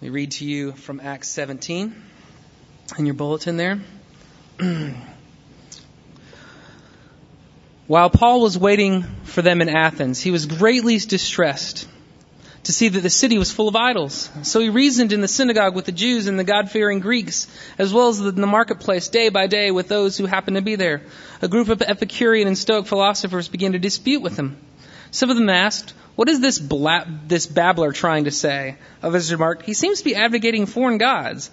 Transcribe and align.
We 0.00 0.10
read 0.10 0.30
to 0.32 0.44
you 0.44 0.70
from 0.72 1.00
Acts 1.00 1.28
17 1.30 1.92
in 2.98 3.06
your 3.06 3.16
bulletin 3.16 3.56
there. 3.56 3.80
While 7.88 8.08
Paul 8.08 8.40
was 8.40 8.56
waiting 8.56 9.02
for 9.24 9.42
them 9.42 9.60
in 9.60 9.68
Athens, 9.68 10.20
he 10.20 10.30
was 10.30 10.46
greatly 10.46 10.98
distressed 10.98 11.88
to 12.62 12.72
see 12.72 12.86
that 12.88 13.00
the 13.00 13.10
city 13.10 13.38
was 13.38 13.50
full 13.50 13.66
of 13.66 13.74
idols. 13.74 14.30
So 14.44 14.60
he 14.60 14.68
reasoned 14.68 15.12
in 15.12 15.20
the 15.20 15.26
synagogue 15.26 15.74
with 15.74 15.86
the 15.86 15.92
Jews 15.92 16.28
and 16.28 16.38
the 16.38 16.44
God-fearing 16.44 17.00
Greeks, 17.00 17.48
as 17.76 17.92
well 17.92 18.10
as 18.10 18.20
in 18.20 18.40
the 18.40 18.46
marketplace 18.46 19.08
day 19.08 19.30
by 19.30 19.48
day 19.48 19.72
with 19.72 19.88
those 19.88 20.16
who 20.16 20.26
happened 20.26 20.58
to 20.58 20.62
be 20.62 20.76
there. 20.76 21.02
A 21.42 21.48
group 21.48 21.70
of 21.70 21.82
Epicurean 21.82 22.46
and 22.46 22.56
Stoic 22.56 22.86
philosophers 22.86 23.48
began 23.48 23.72
to 23.72 23.80
dispute 23.80 24.22
with 24.22 24.36
him. 24.36 24.58
Some 25.10 25.30
of 25.30 25.36
them 25.36 25.48
asked, 25.48 25.92
what 26.18 26.28
is 26.28 26.40
this, 26.40 26.58
bla- 26.58 27.06
this 27.28 27.46
babbler 27.46 27.92
trying 27.92 28.24
to 28.24 28.32
say? 28.32 28.74
Others 29.04 29.30
remarked, 29.30 29.64
he 29.64 29.72
seems 29.72 29.98
to 29.98 30.04
be 30.04 30.16
advocating 30.16 30.66
foreign 30.66 30.98
gods. 30.98 31.48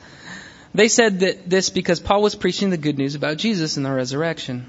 They 0.73 0.87
said 0.87 1.19
that 1.19 1.47
this 1.47 1.69
because 1.69 1.99
Paul 1.99 2.23
was 2.23 2.33
preaching 2.33 2.71
the 2.71 2.77
good 2.77 2.97
news 2.97 3.13
about 3.13 3.37
Jesus 3.37 3.77
and 3.77 3.85
the 3.85 3.91
resurrection. 3.91 4.65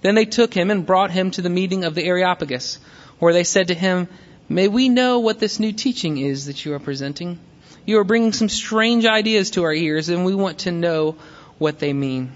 Then 0.00 0.14
they 0.14 0.26
took 0.26 0.54
him 0.54 0.70
and 0.70 0.86
brought 0.86 1.10
him 1.10 1.32
to 1.32 1.42
the 1.42 1.50
meeting 1.50 1.82
of 1.82 1.96
the 1.96 2.04
Areopagus, 2.04 2.78
where 3.18 3.32
they 3.32 3.42
said 3.42 3.66
to 3.66 3.74
him, 3.74 4.06
May 4.48 4.68
we 4.68 4.88
know 4.88 5.18
what 5.18 5.40
this 5.40 5.58
new 5.58 5.72
teaching 5.72 6.18
is 6.18 6.46
that 6.46 6.64
you 6.64 6.74
are 6.74 6.78
presenting? 6.78 7.40
You 7.84 7.98
are 7.98 8.04
bringing 8.04 8.32
some 8.32 8.48
strange 8.48 9.06
ideas 9.06 9.50
to 9.50 9.64
our 9.64 9.74
ears, 9.74 10.08
and 10.08 10.24
we 10.24 10.36
want 10.36 10.58
to 10.60 10.70
know 10.70 11.16
what 11.58 11.80
they 11.80 11.92
mean. 11.92 12.30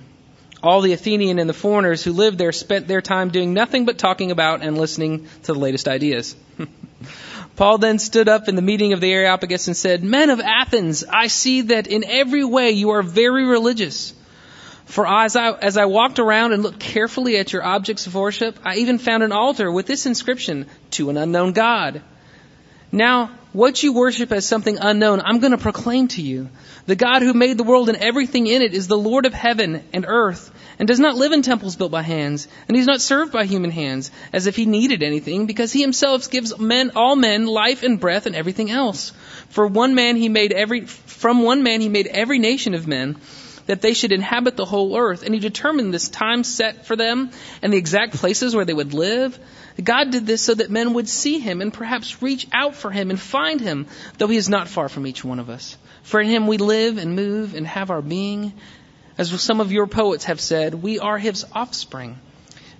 All 0.60 0.80
the 0.80 0.92
Athenian 0.92 1.38
and 1.38 1.48
the 1.48 1.54
foreigners 1.54 2.02
who 2.02 2.12
lived 2.12 2.36
there 2.36 2.50
spent 2.50 2.88
their 2.88 3.00
time 3.00 3.30
doing 3.30 3.54
nothing 3.54 3.84
but 3.84 3.96
talking 3.96 4.32
about 4.32 4.62
and 4.62 4.76
listening 4.76 5.28
to 5.44 5.52
the 5.52 5.58
latest 5.60 5.86
ideas. 5.86 6.34
Paul 7.56 7.78
then 7.78 7.98
stood 7.98 8.28
up 8.28 8.48
in 8.48 8.54
the 8.54 8.62
meeting 8.62 8.92
of 8.92 9.00
the 9.00 9.12
Areopagus 9.12 9.66
and 9.66 9.76
said, 9.76 10.04
Men 10.04 10.30
of 10.30 10.40
Athens, 10.40 11.04
I 11.08 11.28
see 11.28 11.62
that 11.62 11.86
in 11.86 12.04
every 12.04 12.44
way 12.44 12.70
you 12.70 12.90
are 12.90 13.02
very 13.02 13.46
religious. 13.46 14.12
For 14.84 15.06
as 15.06 15.36
I, 15.36 15.52
as 15.52 15.76
I 15.76 15.86
walked 15.86 16.18
around 16.18 16.52
and 16.52 16.62
looked 16.62 16.78
carefully 16.78 17.38
at 17.38 17.52
your 17.52 17.64
objects 17.64 18.06
of 18.06 18.14
worship, 18.14 18.58
I 18.64 18.76
even 18.76 18.98
found 18.98 19.22
an 19.22 19.32
altar 19.32 19.70
with 19.70 19.86
this 19.86 20.06
inscription, 20.06 20.66
to 20.92 21.10
an 21.10 21.16
unknown 21.16 21.52
God. 21.52 22.02
Now, 22.92 23.30
what 23.52 23.82
you 23.82 23.92
worship 23.94 24.32
as 24.32 24.46
something 24.46 24.78
unknown, 24.78 25.22
I'm 25.24 25.40
going 25.40 25.52
to 25.52 25.58
proclaim 25.58 26.08
to 26.08 26.22
you. 26.22 26.50
The 26.86 26.94
God 26.94 27.22
who 27.22 27.32
made 27.32 27.58
the 27.58 27.64
world 27.64 27.88
and 27.88 27.98
everything 27.98 28.46
in 28.46 28.62
it 28.62 28.74
is 28.74 28.86
the 28.86 28.98
Lord 28.98 29.26
of 29.26 29.34
heaven 29.34 29.82
and 29.92 30.04
earth, 30.06 30.52
and 30.78 30.86
does 30.86 31.00
not 31.00 31.16
live 31.16 31.32
in 31.32 31.42
temples 31.42 31.76
built 31.76 31.90
by 31.90 32.02
hands, 32.02 32.48
and 32.68 32.76
he's 32.76 32.86
not 32.86 33.00
served 33.00 33.32
by 33.32 33.44
human 33.44 33.70
hands, 33.70 34.10
as 34.32 34.46
if 34.46 34.56
he 34.56 34.66
needed 34.66 35.02
anything, 35.02 35.46
because 35.46 35.72
he 35.72 35.80
himself 35.80 36.30
gives 36.30 36.58
men, 36.58 36.92
all 36.96 37.16
men, 37.16 37.46
life 37.46 37.82
and 37.82 38.00
breath 38.00 38.26
and 38.26 38.36
everything 38.36 38.70
else. 38.70 39.12
For 39.48 39.66
one 39.66 39.94
man 39.94 40.16
he 40.16 40.28
made 40.28 40.52
every, 40.52 40.82
from 40.86 41.42
one 41.42 41.62
man 41.62 41.80
he 41.80 41.88
made 41.88 42.06
every 42.06 42.38
nation 42.38 42.74
of 42.74 42.86
men, 42.86 43.16
that 43.66 43.82
they 43.82 43.94
should 43.94 44.12
inhabit 44.12 44.56
the 44.56 44.64
whole 44.64 44.96
earth. 44.96 45.22
And 45.24 45.34
he 45.34 45.40
determined 45.40 45.92
this 45.92 46.08
time 46.08 46.44
set 46.44 46.86
for 46.86 46.96
them 46.96 47.30
and 47.62 47.72
the 47.72 47.78
exact 47.78 48.14
places 48.14 48.54
where 48.54 48.64
they 48.64 48.72
would 48.72 48.94
live. 48.94 49.38
God 49.82 50.10
did 50.10 50.26
this 50.26 50.42
so 50.42 50.54
that 50.54 50.70
men 50.70 50.94
would 50.94 51.08
see 51.08 51.38
him 51.38 51.60
and 51.60 51.72
perhaps 51.72 52.22
reach 52.22 52.46
out 52.52 52.76
for 52.76 52.90
him 52.90 53.10
and 53.10 53.20
find 53.20 53.60
him, 53.60 53.86
though 54.18 54.28
he 54.28 54.36
is 54.36 54.48
not 54.48 54.68
far 54.68 54.88
from 54.88 55.06
each 55.06 55.24
one 55.24 55.38
of 55.38 55.50
us. 55.50 55.76
For 56.02 56.20
in 56.20 56.28
him 56.28 56.46
we 56.46 56.56
live 56.56 56.98
and 56.98 57.16
move 57.16 57.54
and 57.54 57.66
have 57.66 57.90
our 57.90 58.00
being. 58.00 58.54
As 59.18 59.30
some 59.40 59.60
of 59.60 59.72
your 59.72 59.86
poets 59.86 60.24
have 60.24 60.40
said, 60.40 60.74
we 60.74 60.98
are 60.98 61.18
his 61.18 61.44
offspring. 61.52 62.18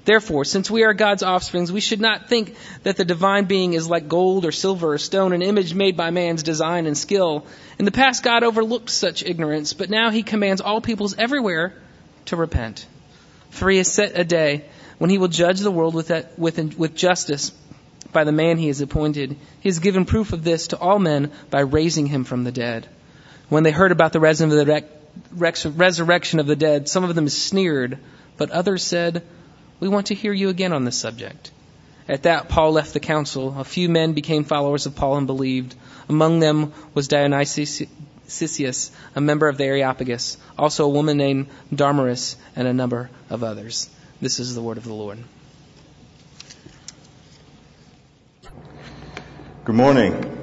Therefore, 0.05 0.45
since 0.45 0.71
we 0.71 0.85
are 0.85 0.95
God's 0.95 1.25
offsprings, 1.25 1.73
we 1.73 1.81
should 1.81 2.01
not 2.01 2.29
think 2.29 2.55
that 2.85 2.97
the 2.97 3.05
divine 3.05 3.47
being 3.47 3.73
is 3.73 3.89
like 3.89 4.09
gold 4.09 4.45
or 4.45 4.53
silver 4.53 4.93
or 4.93 4.99
stone, 4.99 5.33
an 5.33 5.43
image 5.43 5.75
made 5.75 5.97
by 5.97 6.11
man's 6.11 6.45
design 6.45 6.87
and 6.87 6.97
skill. 6.97 7.45
In 7.79 7.87
the 7.87 7.91
past, 7.91 8.23
God 8.23 8.45
overlooked 8.45 8.91
such 8.91 9.25
ignorance, 9.25 9.73
but 9.73 9.91
now 9.91 10.11
he 10.11 10.23
commands 10.23 10.61
all 10.61 10.81
peoples 10.81 11.17
everywhere 11.19 11.75
to 12.27 12.37
repent. 12.37 12.87
For 13.51 13.69
he 13.69 13.79
has 13.79 13.93
set 13.93 14.17
a 14.17 14.23
day 14.23 14.67
when 14.99 15.11
he 15.11 15.19
will 15.19 15.29
judge 15.29 15.59
the 15.59 15.73
world 15.73 15.95
with, 15.95 16.09
that, 16.09 16.39
with, 16.39 16.59
with 16.79 16.95
justice 16.95 17.51
by 18.13 18.23
the 18.23 18.33
man 18.33 18.59
he 18.59 18.69
has 18.69 18.81
appointed. 18.81 19.37
He 19.61 19.69
has 19.69 19.81
given 19.81 20.05
proof 20.05 20.33
of 20.33 20.45
this 20.45 20.69
to 20.69 20.79
all 20.79 21.01
men 21.01 21.33
by 21.51 21.61
raising 21.61 22.07
him 22.07 22.23
from 22.23 22.45
the 22.45 22.53
dead. 22.53 22.87
When 23.49 23.65
they 23.65 23.73
heard 23.73 23.91
about 23.91 24.13
the 24.13 24.21
resurrection 24.21 24.96
of 26.41 26.47
the 26.47 26.57
dead, 26.57 26.89
some 26.89 27.05
of 27.05 27.15
them 27.15 27.29
sneered, 27.29 27.99
but 28.37 28.51
others 28.51 28.83
said, 28.83 29.23
we 29.81 29.89
want 29.89 30.07
to 30.07 30.15
hear 30.15 30.33
you 30.33 30.49
again 30.49 30.73
on 30.73 30.85
this 30.85 30.99
subject. 30.99 31.51
At 32.09 32.23
that, 32.23 32.49
Paul 32.49 32.73
left 32.73 32.93
the 32.93 33.01
council. 33.01 33.59
A 33.59 33.65
few 33.65 33.89
men 33.89 34.13
became 34.13 34.45
followers 34.45 34.87
of 34.87 34.95
Paul 34.95 35.17
and 35.17 35.27
believed. 35.27 35.75
Among 36.09 36.39
them 36.39 36.73
was 36.95 37.09
Dionysius, 37.09 37.83
a 39.15 39.21
member 39.21 39.49
of 39.49 39.59
the 39.59 39.65
Areopagus, 39.65 40.39
also 40.57 40.85
a 40.85 40.89
woman 40.89 41.17
named 41.17 41.49
Damaris, 41.75 42.37
and 42.55 42.69
a 42.69 42.73
number 42.73 43.11
of 43.29 43.43
others. 43.43 43.91
This 44.21 44.39
is 44.39 44.55
the 44.55 44.63
word 44.63 44.79
of 44.79 44.85
the 44.85 44.95
Lord. 44.95 45.19
Good 49.65 49.75
morning. 49.75 50.36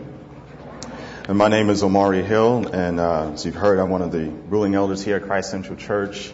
And 1.28 1.38
my 1.38 1.48
name 1.48 1.70
is 1.70 1.84
Omari 1.84 2.22
Hill, 2.22 2.68
and 2.74 3.00
uh, 3.00 3.32
as 3.32 3.46
you've 3.46 3.56
heard, 3.56 3.80
I'm 3.80 3.90
one 3.90 4.02
of 4.02 4.12
the 4.12 4.26
ruling 4.30 4.76
elders 4.76 5.04
here 5.04 5.16
at 5.16 5.24
Christ 5.24 5.52
Central 5.52 5.78
Church. 5.78 6.34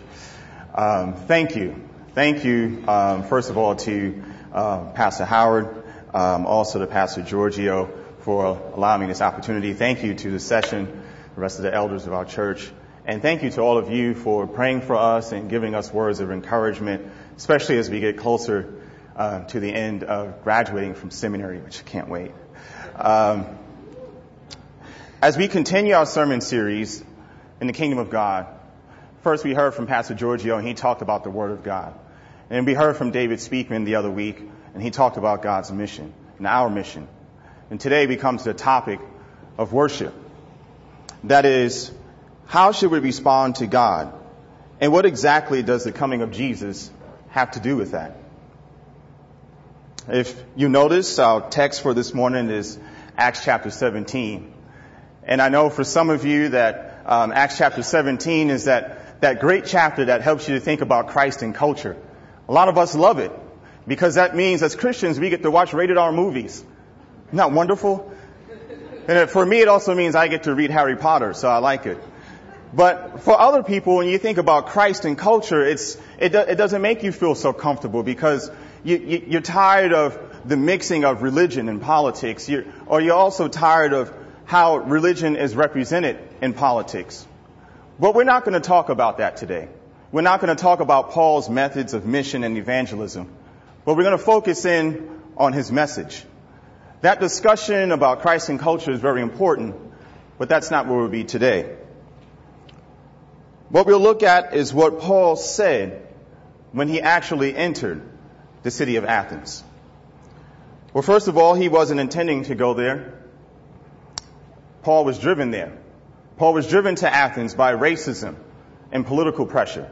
Um, 0.73 1.13
thank 1.13 1.55
you 1.55 1.89
Thank 2.16 2.44
you, 2.44 2.83
um, 2.88 3.23
first 3.23 3.51
of 3.51 3.57
all, 3.57 3.75
to 3.75 4.23
uh, 4.51 4.85
Pastor 4.91 5.25
Howard, 5.25 5.83
um, 6.11 6.47
also 6.47 6.79
to 6.79 6.88
Pastor 6.88 7.22
Giorgio 7.22 7.88
for 8.22 8.45
allowing 8.73 9.01
me 9.01 9.07
this 9.07 9.22
opportunity. 9.22 9.73
Thank 9.73 10.03
you 10.03 10.16
to 10.16 10.31
the 10.31 10.39
session, 10.39 11.03
the 11.35 11.41
rest 11.41 11.59
of 11.59 11.63
the 11.63 11.73
elders 11.73 12.07
of 12.07 12.13
our 12.13 12.25
church, 12.25 12.69
and 13.05 13.22
thank 13.22 13.44
you 13.44 13.51
to 13.51 13.61
all 13.61 13.78
of 13.78 13.91
you 13.91 14.16
for 14.16 14.47
praying 14.47 14.81
for 14.81 14.95
us 14.95 15.31
and 15.31 15.51
giving 15.51 15.75
us 15.75 15.94
words 15.94 16.19
of 16.19 16.31
encouragement, 16.31 17.09
especially 17.38 17.78
as 17.78 17.91
we 17.91 17.99
get 17.99 18.17
closer 18.17 18.73
uh, 19.16 19.44
to 19.45 19.59
the 19.59 19.72
end 19.72 20.03
of 20.03 20.44
graduating 20.44 20.95
from 20.95 21.11
seminary, 21.11 21.59
which 21.59 21.79
I 21.79 21.83
can't 21.83 22.09
wait. 22.09 22.31
Um, 22.95 23.45
as 25.22 25.38
we 25.38 25.47
continue 25.47 25.94
our 25.94 26.06
sermon 26.06 26.41
series 26.41 27.03
in 27.62 27.68
the 27.68 27.74
kingdom 27.74 28.00
of 28.00 28.09
God, 28.09 28.47
First, 29.22 29.44
we 29.44 29.53
heard 29.53 29.74
from 29.74 29.85
Pastor 29.85 30.13
Giorgio, 30.13 30.57
and 30.57 30.66
he 30.66 30.74
talked 30.74 31.02
about 31.02 31.25
the 31.25 31.30
Word 31.30 31.52
of 31.52 31.62
God. 31.62 31.94
And 32.50 32.66
we 32.66 32.74
heard 32.74 32.96
from 32.96 33.12
David 33.12 33.40
Speakman 33.40 33.84
the 33.84 33.96
other 33.96 34.09
week, 34.09 34.41
and 34.74 34.81
he 34.81 34.91
talked 34.91 35.18
about 35.18 35.41
God's 35.41 35.72
mission 35.72 36.13
and 36.38 36.47
our 36.47 36.69
mission. 36.69 37.08
And 37.69 37.81
today 37.81 38.08
we 38.08 38.16
come 38.16 38.38
to 38.38 38.44
the 38.44 38.53
topic 38.53 39.02
of 39.58 39.74
worship. 39.74 40.13
That 41.25 41.46
is, 41.46 41.91
how 42.46 42.72
should 42.72 42.91
we 42.91 43.00
respond 43.00 43.58
to 43.58 43.68
God? 43.68 44.13
And 44.79 44.94
what 44.94 45.06
exactly 45.06 45.63
does 45.63 45.84
the 45.84 45.91
coming 45.91 46.22
of 46.22 46.31
Jesus 46.31 46.90
have 47.31 47.52
to 47.52 47.59
do 47.59 47.75
with 47.75 47.91
that? 47.91 48.16
If 50.08 50.41
you 50.56 50.69
notice, 50.69 51.19
our 51.19 51.50
text 51.50 51.81
for 51.81 51.94
this 51.94 52.13
morning 52.13 52.50
is 52.50 52.79
Acts 53.18 53.44
chapter 53.44 53.69
17. 53.69 54.53
And 55.24 55.41
I 55.41 55.50
know 55.50 55.69
for 55.69 55.84
some 55.84 56.09
of 56.09 56.25
you 56.25 56.50
that 56.50 57.02
um, 57.06 57.31
Acts 57.31 57.57
chapter 57.57 57.84
17 57.84 58.50
is 58.50 58.66
that 58.66 59.22
that 59.22 59.40
great 59.40 59.66
chapter 59.66 60.06
that 60.06 60.22
helps 60.22 60.47
you 60.47 60.56
to 60.56 60.62
think 60.62 60.81
about 60.81 61.09
Christ 61.09 61.41
and 61.41 61.53
culture. 61.53 61.97
A 62.47 62.53
lot 62.53 62.69
of 62.69 62.78
us 62.78 62.96
love 62.96 63.19
it 63.19 63.31
because 63.88 64.16
that 64.16 64.35
means 64.35 64.63
as 64.63 64.75
Christians 64.75 65.19
we 65.19 65.29
get 65.29 65.44
to 65.44 65.52
watch 65.52 65.74
rated 65.74 65.97
R 65.97 66.12
movies. 66.12 66.63
Isn't 67.28 67.38
that 67.38 67.52
wonderful? 67.52 68.12
And 69.08 69.29
for 69.29 69.46
me 69.46 69.62
it 69.62 69.68
also 69.68 69.94
means 69.94 70.16
I 70.16 70.28
get 70.28 70.44
to 70.44 70.56
read 70.56 70.72
Harry 70.72 70.96
Potter, 70.96 71.34
so 71.34 71.50
I 71.50 71.58
like 71.58 71.85
it. 71.85 72.02
But 72.74 73.22
for 73.22 73.40
other 73.40 73.63
people, 73.63 73.96
when 73.96 74.08
you 74.08 74.19
think 74.19 74.38
about 74.38 74.68
Christ 74.68 75.03
and 75.06 75.18
culture, 75.18 75.66
it's, 75.66 75.97
it, 76.19 76.29
do, 76.34 76.40
it 76.40 76.56
doesn't 76.56 76.81
make 76.81 77.02
you 77.02 77.12
feel 77.12 77.34
so 77.34 77.52
comfortable 77.52 78.03
because 78.03 78.52
you, 78.84 78.97
you, 78.97 79.24
you're 79.28 79.41
tired 79.41 79.91
of 79.91 80.19
the 80.46 80.56
mixing 80.56 81.03
of 81.03 81.24
religion 81.24 81.68
and 81.68 81.81
politics, 81.81 82.47
you're, 82.47 82.66
or 82.85 83.02
you're 83.02 83.16
also 83.16 83.47
tired 83.47 83.94
of 83.94 84.13
how 84.49 84.77
religion 84.77 85.35
is 85.35 85.55
represented 85.55 86.17
in 86.41 86.53
politics. 86.53 87.23
But 87.99 88.16
we're 88.16 88.23
not 88.23 88.46
going 88.46 88.59
to 88.59 88.67
talk 88.67 88.90
about 88.90 89.19
that 89.19 89.37
today. 89.37 89.67
We're 90.11 90.23
not 90.23 90.41
going 90.41 90.49
to 90.55 90.59
talk 90.59 90.79
about 90.79 91.11
Paul's 91.11 91.47
methods 91.47 91.93
of 91.93 92.07
mission 92.07 92.43
and 92.43 92.57
evangelism, 92.57 93.31
but 93.85 93.96
we're 93.96 94.05
going 94.05 94.17
to 94.17 94.23
focus 94.23 94.66
in 94.66 95.22
on 95.37 95.53
his 95.53 95.72
message. 95.72 96.23
That 97.01 97.19
discussion 97.19 97.91
about 97.91 98.22
Christ 98.22 98.49
and 98.49 98.59
culture 98.59 98.90
is 98.90 98.99
very 98.99 99.22
important, 99.22 99.75
but 100.40 100.49
that's 100.49 100.72
not 100.72 100.87
where 100.87 100.97
we'll 100.97 101.09
be 101.09 101.25
today. 101.25 101.78
What 103.69 103.85
we'll 103.85 103.99
look 103.99 104.23
at 104.23 104.55
is 104.55 104.73
what 104.73 104.99
Paul 104.99 105.35
said 105.35 106.07
when 106.72 106.87
he 106.87 107.02
actually 107.02 107.55
entered 107.55 108.02
the 108.63 108.72
city 108.72 108.95
of 108.95 109.05
Athens. 109.05 109.63
Well, 110.91 111.03
first 111.03 111.28
of 111.28 111.37
all, 111.37 111.53
he 111.53 111.69
wasn't 111.69 111.99
intending 111.99 112.45
to 112.45 112.55
go 112.55 112.73
there. 112.73 113.18
Paul 114.81 115.05
was 115.05 115.20
driven 115.20 115.52
there. 115.52 115.78
Paul 116.37 116.53
was 116.53 116.67
driven 116.67 116.96
to 116.96 117.14
Athens 117.14 117.53
by 117.53 117.73
racism 117.73 118.35
and 118.91 119.05
political 119.05 119.46
pressure. 119.46 119.90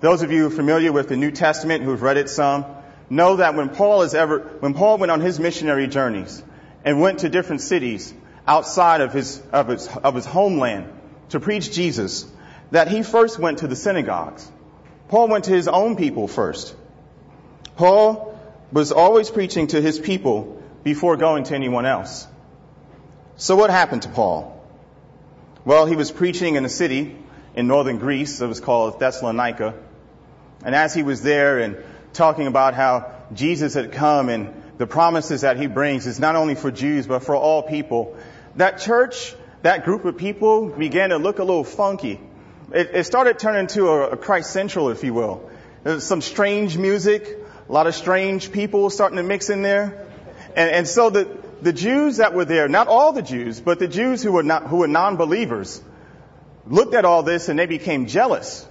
Those 0.00 0.22
of 0.22 0.30
you 0.30 0.50
familiar 0.50 0.92
with 0.92 1.08
the 1.08 1.16
New 1.16 1.30
Testament 1.30 1.82
who've 1.82 2.02
read 2.02 2.18
it 2.18 2.28
some 2.28 2.66
know 3.08 3.36
that 3.36 3.54
when 3.54 3.70
Paul 3.70 4.02
is 4.02 4.14
ever, 4.14 4.40
when 4.60 4.74
Paul 4.74 4.98
went 4.98 5.10
on 5.10 5.20
his 5.20 5.40
missionary 5.40 5.86
journeys 5.86 6.42
and 6.84 7.00
went 7.00 7.20
to 7.20 7.28
different 7.28 7.62
cities, 7.62 8.12
outside 8.46 9.00
of 9.00 9.12
his, 9.12 9.42
of 9.52 9.68
his, 9.68 9.88
of 9.88 10.14
his 10.14 10.24
homeland 10.24 10.92
to 11.30 11.40
preach 11.40 11.72
Jesus 11.72 12.26
that 12.70 12.88
he 12.88 13.02
first 13.02 13.38
went 13.38 13.58
to 13.58 13.66
the 13.66 13.76
synagogues. 13.76 14.50
Paul 15.08 15.28
went 15.28 15.44
to 15.44 15.52
his 15.52 15.68
own 15.68 15.96
people 15.96 16.28
first. 16.28 16.74
Paul 17.76 18.38
was 18.72 18.92
always 18.92 19.30
preaching 19.30 19.68
to 19.68 19.80
his 19.80 19.98
people 19.98 20.62
before 20.82 21.16
going 21.16 21.44
to 21.44 21.54
anyone 21.54 21.86
else. 21.86 22.26
So 23.38 23.54
what 23.54 23.68
happened 23.68 24.02
to 24.02 24.08
Paul? 24.08 24.58
Well, 25.66 25.84
he 25.84 25.94
was 25.94 26.10
preaching 26.10 26.54
in 26.54 26.64
a 26.64 26.70
city 26.70 27.14
in 27.54 27.66
northern 27.66 27.98
Greece 27.98 28.38
that 28.38 28.48
was 28.48 28.60
called 28.60 28.98
Thessalonica. 28.98 29.74
And 30.64 30.74
as 30.74 30.94
he 30.94 31.02
was 31.02 31.20
there 31.20 31.58
and 31.58 31.76
talking 32.14 32.46
about 32.46 32.72
how 32.72 33.12
Jesus 33.34 33.74
had 33.74 33.92
come 33.92 34.30
and 34.30 34.62
the 34.78 34.86
promises 34.86 35.42
that 35.42 35.58
he 35.58 35.66
brings 35.66 36.06
is 36.06 36.18
not 36.18 36.34
only 36.34 36.54
for 36.54 36.70
Jews, 36.70 37.06
but 37.06 37.24
for 37.24 37.36
all 37.36 37.62
people, 37.62 38.16
that 38.56 38.80
church, 38.80 39.34
that 39.60 39.84
group 39.84 40.06
of 40.06 40.16
people 40.16 40.68
began 40.70 41.10
to 41.10 41.18
look 41.18 41.38
a 41.38 41.44
little 41.44 41.64
funky. 41.64 42.18
It, 42.72 42.90
it 42.94 43.04
started 43.04 43.38
turning 43.38 43.62
into 43.62 43.88
a, 43.88 44.10
a 44.10 44.16
Christ 44.16 44.50
Central, 44.50 44.88
if 44.88 45.04
you 45.04 45.12
will. 45.12 45.50
Some 45.98 46.22
strange 46.22 46.78
music, 46.78 47.38
a 47.68 47.72
lot 47.72 47.86
of 47.86 47.94
strange 47.94 48.50
people 48.50 48.88
starting 48.88 49.16
to 49.18 49.22
mix 49.22 49.50
in 49.50 49.60
there. 49.60 50.06
And, 50.56 50.70
and 50.70 50.88
so 50.88 51.10
the, 51.10 51.45
the 51.62 51.72
Jews 51.72 52.18
that 52.18 52.34
were 52.34 52.44
there, 52.44 52.68
not 52.68 52.88
all 52.88 53.12
the 53.12 53.22
Jews, 53.22 53.60
but 53.60 53.78
the 53.78 53.88
Jews 53.88 54.22
who 54.22 54.32
were 54.32 54.42
not, 54.42 54.64
who 54.64 54.78
were 54.78 54.88
non-believers, 54.88 55.82
looked 56.66 56.94
at 56.94 57.04
all 57.04 57.22
this 57.22 57.48
and 57.48 57.58
they 57.58 57.66
became 57.66 58.06
jealous. 58.06 58.66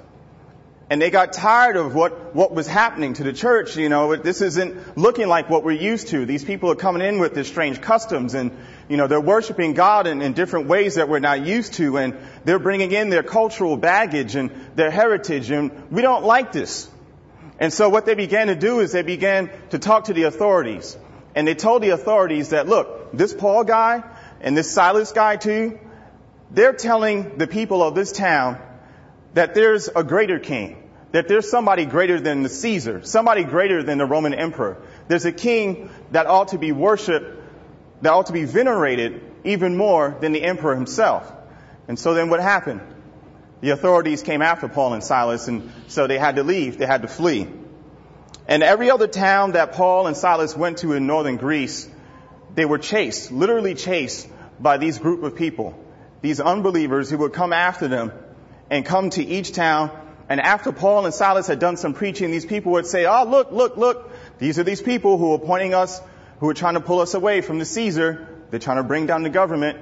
And 0.88 1.02
they 1.02 1.10
got 1.10 1.34
tired 1.34 1.78
of 1.78 1.96
what, 1.96 2.36
what 2.36 2.54
was 2.54 2.68
happening 2.68 3.14
to 3.14 3.24
the 3.24 3.34
church. 3.34 3.76
You 3.76 3.90
know, 3.90 4.16
this 4.16 4.42
isn't 4.42 4.96
looking 4.96 5.28
like 5.28 5.50
what 5.50 5.64
we're 5.64 5.72
used 5.72 6.10
to. 6.10 6.28
These 6.28 6.46
people 6.46 6.70
are 6.70 6.76
coming 6.76 7.02
in 7.02 7.18
with 7.18 7.34
these 7.34 7.48
strange 7.48 7.82
customs 7.82 8.36
and, 8.36 8.52
you 8.88 8.96
know, 8.96 9.08
they're 9.08 9.20
worshiping 9.20 9.74
God 9.74 10.06
in, 10.06 10.22
in 10.22 10.34
different 10.34 10.68
ways 10.68 10.96
that 10.96 11.10
we're 11.10 11.18
not 11.18 11.44
used 11.44 11.74
to 11.76 11.98
and 11.98 12.16
they're 12.44 12.60
bringing 12.60 12.92
in 12.92 13.10
their 13.10 13.24
cultural 13.24 13.78
baggage 13.78 14.36
and 14.36 14.52
their 14.76 14.92
heritage 14.92 15.50
and 15.50 15.90
we 15.90 16.04
don't 16.04 16.24
like 16.24 16.52
this. 16.52 16.88
And 17.60 17.74
so 17.74 17.90
what 17.90 18.06
they 18.06 18.16
began 18.16 18.48
to 18.48 18.56
do 18.56 18.80
is 18.82 18.92
they 18.92 19.02
began 19.02 19.50
to 19.70 19.80
talk 19.80 20.06
to 20.06 20.14
the 20.14 20.24
authorities. 20.24 20.98
And 21.36 21.46
they 21.46 21.54
told 21.54 21.84
the 21.84 21.90
authorities 21.90 22.50
that, 22.50 22.68
look, 22.68 23.12
this 23.12 23.34
Paul 23.34 23.66
guy 23.66 24.04
and 24.40 24.58
this 24.58 24.72
Silas 24.72 25.12
guy 25.12 25.36
too, 25.36 25.78
they're 26.50 26.74
telling 26.74 27.38
the 27.38 27.48
people 27.48 27.84
of 27.84 27.94
this 27.94 28.14
town 28.14 28.60
that 29.34 29.54
there's 29.54 29.90
a 29.94 30.04
greater 30.04 30.40
king, 30.40 30.90
that 31.12 31.28
there's 31.28 31.50
somebody 31.50 31.86
greater 31.86 32.22
than 32.22 32.42
the 32.42 32.50
Caesar, 32.50 33.02
somebody 33.04 33.44
greater 33.44 33.84
than 33.84 33.98
the 33.98 34.06
Roman 34.06 34.34
emperor. 34.34 34.82
There's 35.10 35.26
a 35.26 35.34
king 35.34 35.90
that 36.12 36.26
ought 36.26 36.50
to 36.50 36.58
be 36.58 36.72
worshiped, 36.72 37.42
that 38.02 38.14
ought 38.14 38.28
to 38.28 38.34
be 38.34 38.46
venerated 38.46 39.22
even 39.44 39.76
more 39.76 40.16
than 40.22 40.32
the 40.32 40.42
emperor 40.42 40.74
himself. 40.74 41.32
And 41.90 42.00
so 42.00 42.14
then 42.14 42.30
what 42.30 42.40
happened? 42.40 42.82
The 43.60 43.72
authorities 43.72 44.24
came 44.24 44.42
after 44.42 44.70
Paul 44.70 44.94
and 44.94 45.04
Silas 45.04 45.50
and 45.50 45.70
so 45.88 46.08
they 46.08 46.18
had 46.18 46.38
to 46.38 46.44
leave, 46.44 46.78
they 46.78 46.86
had 46.86 47.02
to 47.02 47.08
flee. 47.10 47.48
And 48.47 48.62
every 48.62 48.92
other 48.92 49.07
town 49.07 49.53
that 49.53 49.74
Paul 49.74 50.07
and 50.07 50.15
Silas 50.15 50.56
went 50.56 50.80
to 50.80 50.94
in 50.94 51.07
northern 51.07 51.38
Greece, 51.38 51.89
they 52.53 52.65
were 52.65 52.77
chased, 52.77 53.31
literally 53.31 53.74
chased 53.74 54.27
by 54.59 54.77
these 54.77 55.00
group 55.00 55.24
of 55.24 55.36
people, 55.36 55.77
these 56.21 56.39
unbelievers 56.39 57.09
who 57.09 57.18
would 57.19 57.33
come 57.33 57.53
after 57.53 57.88
them 57.88 58.12
and 58.69 58.86
come 58.86 59.09
to 59.12 59.24
each 59.24 59.51
town. 59.53 59.92
And 60.30 60.39
after 60.39 60.71
Paul 60.71 61.06
and 61.06 61.13
Silas 61.13 61.47
had 61.47 61.59
done 61.59 61.77
some 61.77 61.94
preaching, 61.94 62.31
these 62.31 62.45
people 62.45 62.74
would 62.74 62.86
say, 62.86 63.06
oh, 63.06 63.25
look, 63.25 63.51
look, 63.51 63.77
look, 63.77 64.12
these 64.38 64.59
are 64.59 64.63
these 64.63 64.81
people 64.81 65.18
who 65.18 65.33
are 65.33 65.39
pointing 65.39 65.74
us, 65.74 66.01
who 66.39 66.50
are 66.50 66.53
trying 66.53 66.74
to 66.75 66.81
pull 66.81 67.00
us 67.00 67.13
away 67.13 67.41
from 67.41 67.59
the 67.59 67.65
Caesar. 67.65 68.27
They're 68.50 68.59
trying 68.59 68.77
to 68.77 68.83
bring 68.83 69.06
down 69.07 69.24
the 69.24 69.30
government. 69.30 69.80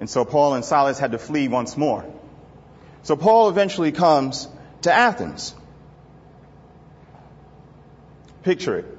And 0.00 0.08
so 0.08 0.24
Paul 0.24 0.54
and 0.54 0.64
Silas 0.64 0.98
had 0.98 1.12
to 1.12 1.18
flee 1.18 1.48
once 1.48 1.76
more. 1.76 2.04
So 3.02 3.16
Paul 3.16 3.50
eventually 3.50 3.92
comes 3.92 4.48
to 4.82 4.92
Athens. 4.92 5.54
Picture 8.44 8.78
it. 8.78 8.98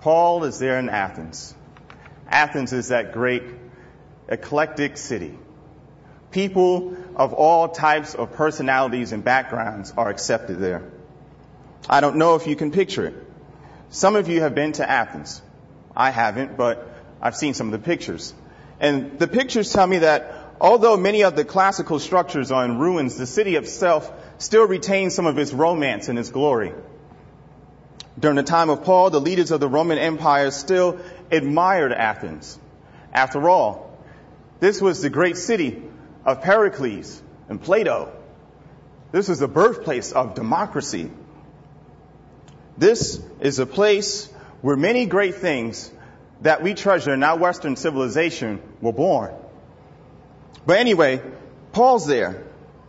Paul 0.00 0.44
is 0.44 0.60
there 0.60 0.78
in 0.78 0.88
Athens. 0.88 1.54
Athens 2.28 2.72
is 2.72 2.88
that 2.88 3.12
great 3.12 3.42
eclectic 4.28 4.96
city. 4.96 5.36
People 6.30 6.96
of 7.16 7.32
all 7.32 7.68
types 7.68 8.14
of 8.14 8.34
personalities 8.34 9.12
and 9.12 9.24
backgrounds 9.24 9.92
are 9.96 10.08
accepted 10.10 10.60
there. 10.60 10.88
I 11.90 12.00
don't 12.00 12.16
know 12.16 12.36
if 12.36 12.46
you 12.46 12.54
can 12.54 12.70
picture 12.70 13.06
it. 13.06 13.14
Some 13.90 14.14
of 14.14 14.28
you 14.28 14.42
have 14.42 14.54
been 14.54 14.72
to 14.72 14.88
Athens. 14.88 15.42
I 15.96 16.10
haven't, 16.10 16.56
but 16.56 16.88
I've 17.20 17.34
seen 17.34 17.54
some 17.54 17.66
of 17.66 17.72
the 17.72 17.84
pictures. 17.84 18.32
And 18.78 19.18
the 19.18 19.26
pictures 19.26 19.72
tell 19.72 19.86
me 19.86 19.98
that 19.98 20.32
although 20.60 20.96
many 20.96 21.24
of 21.24 21.34
the 21.34 21.44
classical 21.44 21.98
structures 21.98 22.52
are 22.52 22.64
in 22.64 22.78
ruins, 22.78 23.16
the 23.16 23.26
city 23.26 23.56
itself 23.56 24.12
still 24.36 24.68
retains 24.68 25.16
some 25.16 25.26
of 25.26 25.36
its 25.38 25.52
romance 25.52 26.08
and 26.08 26.16
its 26.16 26.30
glory. 26.30 26.72
During 28.18 28.36
the 28.36 28.42
time 28.42 28.70
of 28.70 28.84
Paul, 28.84 29.10
the 29.10 29.20
leaders 29.20 29.50
of 29.50 29.60
the 29.60 29.68
Roman 29.68 29.98
Empire 29.98 30.50
still 30.50 30.98
admired 31.30 31.92
Athens. 31.92 32.58
After 33.12 33.48
all, 33.48 33.96
this 34.60 34.80
was 34.80 35.02
the 35.02 35.10
great 35.10 35.36
city 35.36 35.82
of 36.24 36.42
Pericles 36.42 37.22
and 37.48 37.62
Plato. 37.62 38.12
This 39.12 39.28
is 39.28 39.38
the 39.38 39.48
birthplace 39.48 40.12
of 40.12 40.34
democracy. 40.34 41.10
This 42.76 43.20
is 43.40 43.58
a 43.58 43.66
place 43.66 44.26
where 44.62 44.76
many 44.76 45.06
great 45.06 45.36
things 45.36 45.90
that 46.42 46.62
we 46.62 46.74
treasure 46.74 47.14
in 47.14 47.22
our 47.22 47.38
Western 47.38 47.76
civilization 47.76 48.60
were 48.80 48.92
born. 48.92 49.32
But 50.66 50.78
anyway, 50.78 51.22
Paul's 51.72 52.06
there. 52.06 52.44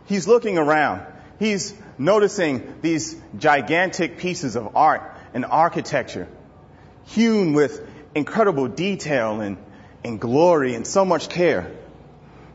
He's 0.06 0.26
looking 0.26 0.58
around. 0.58 1.02
He's 1.38 1.74
noticing 1.98 2.74
these 2.82 3.16
gigantic 3.38 4.18
pieces 4.18 4.56
of 4.56 4.76
art 4.76 5.02
and 5.34 5.44
architecture, 5.44 6.28
hewn 7.06 7.52
with 7.52 7.86
incredible 8.14 8.68
detail 8.68 9.40
and, 9.40 9.56
and 10.04 10.20
glory 10.20 10.74
and 10.74 10.86
so 10.86 11.04
much 11.04 11.28
care. 11.28 11.70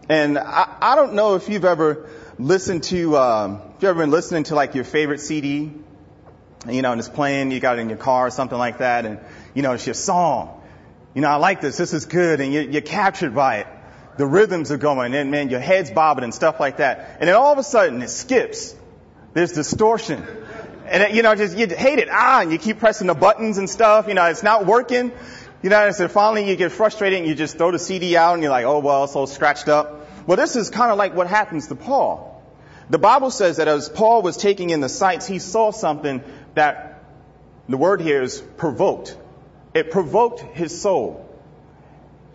And 0.09 0.37
I, 0.37 0.75
I 0.81 0.95
don't 0.95 1.13
know 1.13 1.35
if 1.35 1.49
you've 1.49 1.65
ever 1.65 2.09
listened 2.37 2.83
to, 2.83 3.17
um, 3.17 3.61
if 3.75 3.83
you've 3.83 3.89
ever 3.89 3.99
been 3.99 4.11
listening 4.11 4.43
to 4.45 4.55
like 4.55 4.75
your 4.75 4.83
favorite 4.83 5.19
CD, 5.19 5.71
you 6.69 6.81
know, 6.81 6.91
and 6.91 6.99
it's 6.99 7.09
playing, 7.09 7.51
you 7.51 7.59
got 7.59 7.77
it 7.77 7.81
in 7.81 7.89
your 7.89 7.97
car 7.97 8.27
or 8.27 8.31
something 8.31 8.57
like 8.57 8.79
that, 8.79 9.05
and, 9.05 9.19
you 9.53 9.61
know, 9.61 9.73
it's 9.73 9.85
your 9.85 9.93
song. 9.93 10.61
You 11.13 11.21
know, 11.21 11.29
I 11.29 11.35
like 11.35 11.61
this, 11.61 11.77
this 11.77 11.93
is 11.93 12.05
good, 12.05 12.41
and 12.41 12.51
you're, 12.53 12.63
you're 12.63 12.81
captured 12.81 13.33
by 13.33 13.59
it. 13.59 13.67
The 14.17 14.25
rhythms 14.25 14.71
are 14.71 14.77
going, 14.77 15.13
and 15.13 15.31
man, 15.31 15.49
your 15.49 15.59
head's 15.59 15.91
bobbing 15.91 16.23
and 16.23 16.33
stuff 16.33 16.59
like 16.59 16.77
that. 16.77 17.17
And 17.19 17.27
then 17.27 17.35
all 17.35 17.51
of 17.51 17.57
a 17.57 17.63
sudden 17.63 18.01
it 18.01 18.09
skips. 18.09 18.75
There's 19.33 19.53
distortion. 19.53 20.25
And 20.87 21.03
it, 21.03 21.11
you 21.13 21.23
know, 21.23 21.35
just, 21.35 21.57
you 21.57 21.67
hate 21.67 21.99
it. 21.99 22.09
Ah, 22.11 22.41
and 22.41 22.51
you 22.51 22.57
keep 22.57 22.79
pressing 22.79 23.07
the 23.07 23.13
buttons 23.13 23.57
and 23.57 23.69
stuff. 23.69 24.07
You 24.07 24.13
know, 24.13 24.25
it's 24.25 24.43
not 24.43 24.65
working. 24.65 25.11
You 25.61 25.69
know, 25.69 25.85
and 25.87 25.95
so 25.95 26.07
finally 26.07 26.47
you 26.47 26.55
get 26.55 26.71
frustrated 26.71 27.19
and 27.19 27.27
you 27.27 27.33
just 27.33 27.57
throw 27.57 27.71
the 27.71 27.79
CD 27.79 28.15
out 28.15 28.33
and 28.33 28.43
you're 28.43 28.51
like, 28.51 28.65
oh 28.65 28.79
well, 28.79 29.05
it's 29.05 29.15
all 29.15 29.25
scratched 29.25 29.67
up. 29.67 30.07
Well, 30.27 30.37
this 30.37 30.55
is 30.55 30.69
kind 30.69 30.91
of 30.91 30.97
like 30.97 31.15
what 31.15 31.27
happens 31.27 31.67
to 31.67 31.75
Paul. 31.75 32.43
The 32.89 32.99
Bible 32.99 33.31
says 33.31 33.57
that 33.57 33.67
as 33.67 33.89
Paul 33.89 34.21
was 34.21 34.37
taking 34.37 34.69
in 34.69 34.79
the 34.79 34.89
sights, 34.89 35.25
he 35.25 35.39
saw 35.39 35.71
something 35.71 36.23
that 36.53 37.03
the 37.67 37.77
word 37.77 37.99
here 37.99 38.21
is 38.21 38.41
provoked. 38.57 39.17
It 39.73 39.89
provoked 39.89 40.39
his 40.39 40.79
soul. 40.79 41.27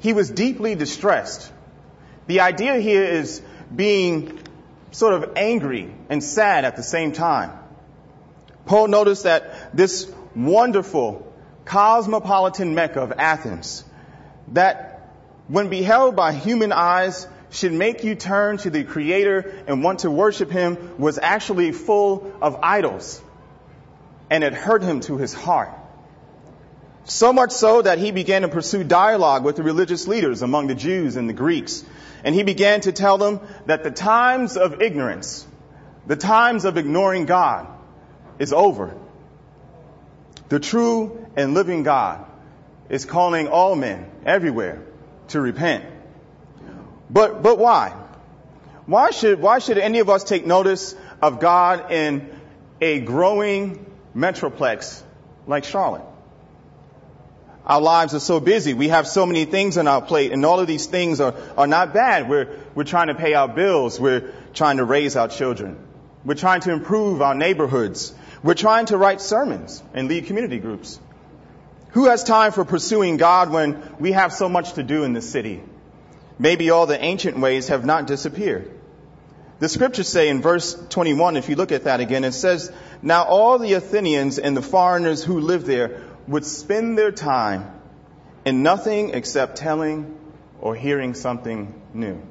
He 0.01 0.13
was 0.13 0.29
deeply 0.29 0.75
distressed. 0.75 1.53
The 2.27 2.41
idea 2.41 2.81
here 2.81 3.05
is 3.05 3.41
being 3.75 4.41
sort 4.91 5.15
of 5.15 5.35
angry 5.37 5.95
and 6.09 6.23
sad 6.23 6.65
at 6.65 6.75
the 6.75 6.83
same 6.83 7.13
time. 7.13 7.53
Paul 8.67 8.89
noticed 8.89 9.25
that 9.25 9.77
this 9.77 10.11
wonderful 10.35 11.27
cosmopolitan 11.65 12.75
Mecca 12.75 13.01
of 13.01 13.13
Athens, 13.13 13.85
that 14.49 15.09
when 15.49 15.69
beheld 15.69 16.17
by 16.17 16.33
human 16.33 16.73
eyes 16.73 17.27
should 17.51 17.73
make 17.73 18.05
you 18.05 18.15
turn 18.15 18.59
to 18.59 18.71
the 18.71 18.85
Creator 18.85 19.65
and 19.67 19.83
want 19.83 20.01
to 20.01 20.11
worship 20.11 20.51
Him, 20.51 20.99
was 20.99 21.19
actually 21.19 21.73
full 21.73 22.33
of 22.41 22.59
idols. 22.63 23.21
And 24.31 24.45
it 24.45 24.55
hurt 24.55 24.85
him 24.85 25.01
to 25.01 25.17
his 25.17 25.35
heart. 25.35 25.71
So 27.05 27.33
much 27.33 27.51
so 27.51 27.83
that 27.83 27.99
he 27.99 28.13
began 28.13 28.43
to 28.43 28.49
pursue 28.49 28.85
dialogue 28.85 29.43
with 29.43 29.57
the 29.57 29.65
religious 29.65 30.07
leaders 30.07 30.43
among 30.43 30.69
the 30.69 30.77
Jews 30.77 31.17
and 31.17 31.29
the 31.29 31.33
Greeks. 31.33 31.85
And 32.23 32.33
he 32.33 32.45
began 32.45 32.83
to 32.83 32.93
tell 32.93 33.19
them 33.19 33.41
that 33.67 33.83
the 33.83 33.91
times 33.91 34.57
of 34.57 34.81
ignorance, 34.81 35.45
the 36.07 36.15
times 36.15 36.65
of 36.65 36.77
ignoring 36.77 37.27
God, 37.27 37.67
is 38.41 38.53
over. 38.53 38.97
The 40.49 40.59
true 40.59 41.25
and 41.37 41.55
living 41.55 41.85
God 41.85 42.27
is 42.89 43.05
calling 43.05 43.47
all 43.47 43.77
men 43.77 44.11
everywhere 44.27 44.83
to 45.29 45.41
repent. 45.41 45.85
But, 47.09 47.43
but 47.43 47.59
why? 47.59 47.95
Why 48.87 49.13
should, 49.13 49.41
why 49.41 49.61
should 49.61 49.79
any 49.79 50.01
of 50.01 50.11
us 50.11 50.25
take 50.25 50.45
notice 50.45 50.97
of 51.23 51.39
God 51.39 51.93
in 51.93 52.29
a 52.81 52.99
growing 53.01 53.87
metroplex 54.17 55.03
like 55.47 55.63
Charlotte? 55.63 56.03
Our 57.67 57.81
lives 57.81 58.15
are 58.15 58.21
so 58.21 58.41
busy. 58.41 58.75
We 58.75 58.89
have 58.89 59.07
so 59.07 59.27
many 59.27 59.45
things 59.45 59.79
on 59.79 59.87
our 59.87 60.03
plate 60.03 60.33
and 60.33 60.45
all 60.45 60.59
of 60.59 60.67
these 60.67 60.87
things 60.87 61.21
are, 61.21 61.35
are 61.57 61.69
not 61.69 61.95
bad. 61.95 62.29
We're, 62.29 62.49
we're 62.75 62.85
trying 62.85 63.09
to 63.09 63.15
pay 63.15 63.35
our 63.35 63.47
bills. 63.47 64.01
We're 64.01 64.33
trying 64.55 64.79
to 64.79 64.85
raise 64.85 65.15
our 65.15 65.29
children. 65.29 65.79
We're 66.25 66.35
trying 66.35 66.63
to 66.63 66.73
improve 66.73 67.23
our 67.23 67.35
neighborhoods. 67.35 68.13
We're 68.43 68.55
trying 68.55 68.87
to 68.87 68.97
write 68.97 69.21
sermons 69.21 69.83
and 69.93 70.09
lead 70.09 70.27
community 70.27 70.59
groups. 70.59 70.99
Who 71.91 72.07
has 72.07 72.25
time 72.25 72.53
for 72.53 72.65
pursuing 72.65 73.17
God 73.17 73.51
when 73.51 73.83
we 73.99 74.13
have 74.13 74.33
so 74.33 74.49
much 74.49 74.75
to 74.75 74.83
do 74.83 75.05
in 75.05 75.13
this 75.13 75.29
city? 75.29 75.63
Maybe 76.39 76.71
all 76.71 76.87
the 76.87 77.03
ancient 77.03 77.39
ways 77.39 77.69
have 77.69 77.85
not 77.85 78.07
disappeared. 78.07 78.71
The 79.59 79.69
scriptures 79.69 80.09
say 80.09 80.31
in 80.31 80.41
verse 80.41 80.75
21, 80.89 81.37
if 81.37 81.51
you 81.51 81.57
look 81.57 81.71
at 81.71 81.85
that 81.85 82.01
again, 82.01 82.25
it 82.25 82.33
says, 82.33 82.73
Now 83.03 83.25
all 83.25 83.59
the 83.59 83.75
Athenians 83.75 84.39
and 84.39 84.57
the 84.57 84.63
foreigners 84.63 85.23
who 85.23 85.41
lived 85.41 85.67
there 85.67 86.03
would 86.27 86.47
spend 86.47 86.97
their 86.97 87.13
time 87.13 87.71
in 88.47 88.63
nothing 88.63 89.11
except 89.11 89.57
telling 89.57 90.17
or 90.61 90.75
hearing 90.75 91.13
something 91.13 91.75
new. 91.93 92.23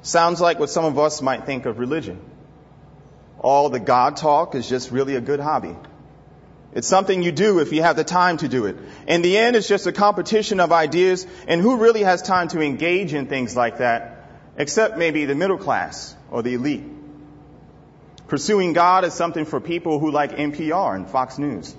Sounds 0.00 0.40
like 0.40 0.58
what 0.58 0.70
some 0.70 0.86
of 0.86 0.98
us 0.98 1.20
might 1.20 1.44
think 1.44 1.66
of 1.66 1.78
religion. 1.78 2.20
All 3.46 3.68
the 3.68 3.78
God 3.78 4.16
talk 4.16 4.56
is 4.56 4.68
just 4.68 4.90
really 4.90 5.14
a 5.14 5.20
good 5.20 5.38
hobby. 5.38 5.76
It's 6.72 6.88
something 6.88 7.22
you 7.22 7.30
do 7.30 7.60
if 7.60 7.72
you 7.72 7.80
have 7.80 7.94
the 7.94 8.02
time 8.02 8.38
to 8.38 8.48
do 8.48 8.66
it. 8.66 8.76
In 9.06 9.22
the 9.22 9.38
end, 9.38 9.54
it's 9.54 9.68
just 9.68 9.86
a 9.86 9.92
competition 9.92 10.58
of 10.58 10.72
ideas, 10.72 11.24
and 11.46 11.60
who 11.60 11.76
really 11.76 12.02
has 12.02 12.22
time 12.22 12.48
to 12.48 12.60
engage 12.60 13.14
in 13.14 13.28
things 13.28 13.54
like 13.54 13.78
that, 13.78 14.28
except 14.56 14.98
maybe 14.98 15.26
the 15.26 15.36
middle 15.36 15.58
class 15.58 16.16
or 16.28 16.42
the 16.42 16.54
elite? 16.54 16.82
Pursuing 18.26 18.72
God 18.72 19.04
is 19.04 19.14
something 19.14 19.44
for 19.44 19.60
people 19.60 20.00
who 20.00 20.10
like 20.10 20.32
NPR 20.32 20.96
and 20.96 21.08
Fox 21.08 21.38
News. 21.38 21.72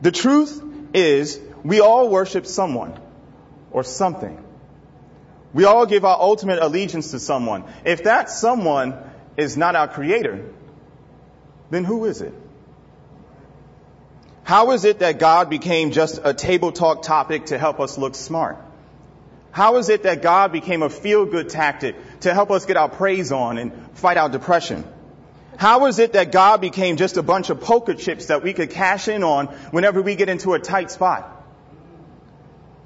The 0.00 0.10
truth 0.10 0.62
is, 0.94 1.38
we 1.62 1.80
all 1.80 2.08
worship 2.08 2.46
someone 2.46 2.98
or 3.70 3.84
something. 3.84 4.42
We 5.52 5.64
all 5.64 5.84
give 5.84 6.06
our 6.06 6.18
ultimate 6.18 6.60
allegiance 6.60 7.10
to 7.10 7.18
someone. 7.18 7.64
If 7.84 8.04
that 8.04 8.30
someone 8.30 8.96
is 9.38 9.56
not 9.56 9.76
our 9.76 9.88
creator, 9.88 10.44
then 11.70 11.84
who 11.84 12.04
is 12.04 12.20
it? 12.20 12.34
How 14.42 14.72
is 14.72 14.84
it 14.84 14.98
that 14.98 15.18
God 15.18 15.48
became 15.48 15.92
just 15.92 16.20
a 16.24 16.34
table 16.34 16.72
talk 16.72 17.02
topic 17.02 17.46
to 17.46 17.58
help 17.58 17.80
us 17.80 17.96
look 17.96 18.14
smart? 18.14 18.56
How 19.52 19.76
is 19.76 19.90
it 19.90 20.02
that 20.02 20.22
God 20.22 20.52
became 20.52 20.82
a 20.82 20.90
feel 20.90 21.24
good 21.24 21.50
tactic 21.50 21.94
to 22.20 22.34
help 22.34 22.50
us 22.50 22.66
get 22.66 22.76
our 22.76 22.88
praise 22.88 23.30
on 23.30 23.58
and 23.58 23.72
fight 23.94 24.16
our 24.16 24.28
depression? 24.28 24.84
How 25.56 25.86
is 25.86 25.98
it 25.98 26.14
that 26.14 26.32
God 26.32 26.60
became 26.60 26.96
just 26.96 27.16
a 27.16 27.22
bunch 27.22 27.50
of 27.50 27.60
poker 27.60 27.94
chips 27.94 28.26
that 28.26 28.42
we 28.42 28.52
could 28.52 28.70
cash 28.70 29.06
in 29.06 29.22
on 29.22 29.46
whenever 29.70 30.02
we 30.02 30.16
get 30.16 30.28
into 30.28 30.54
a 30.54 30.58
tight 30.58 30.90
spot? 30.90 31.30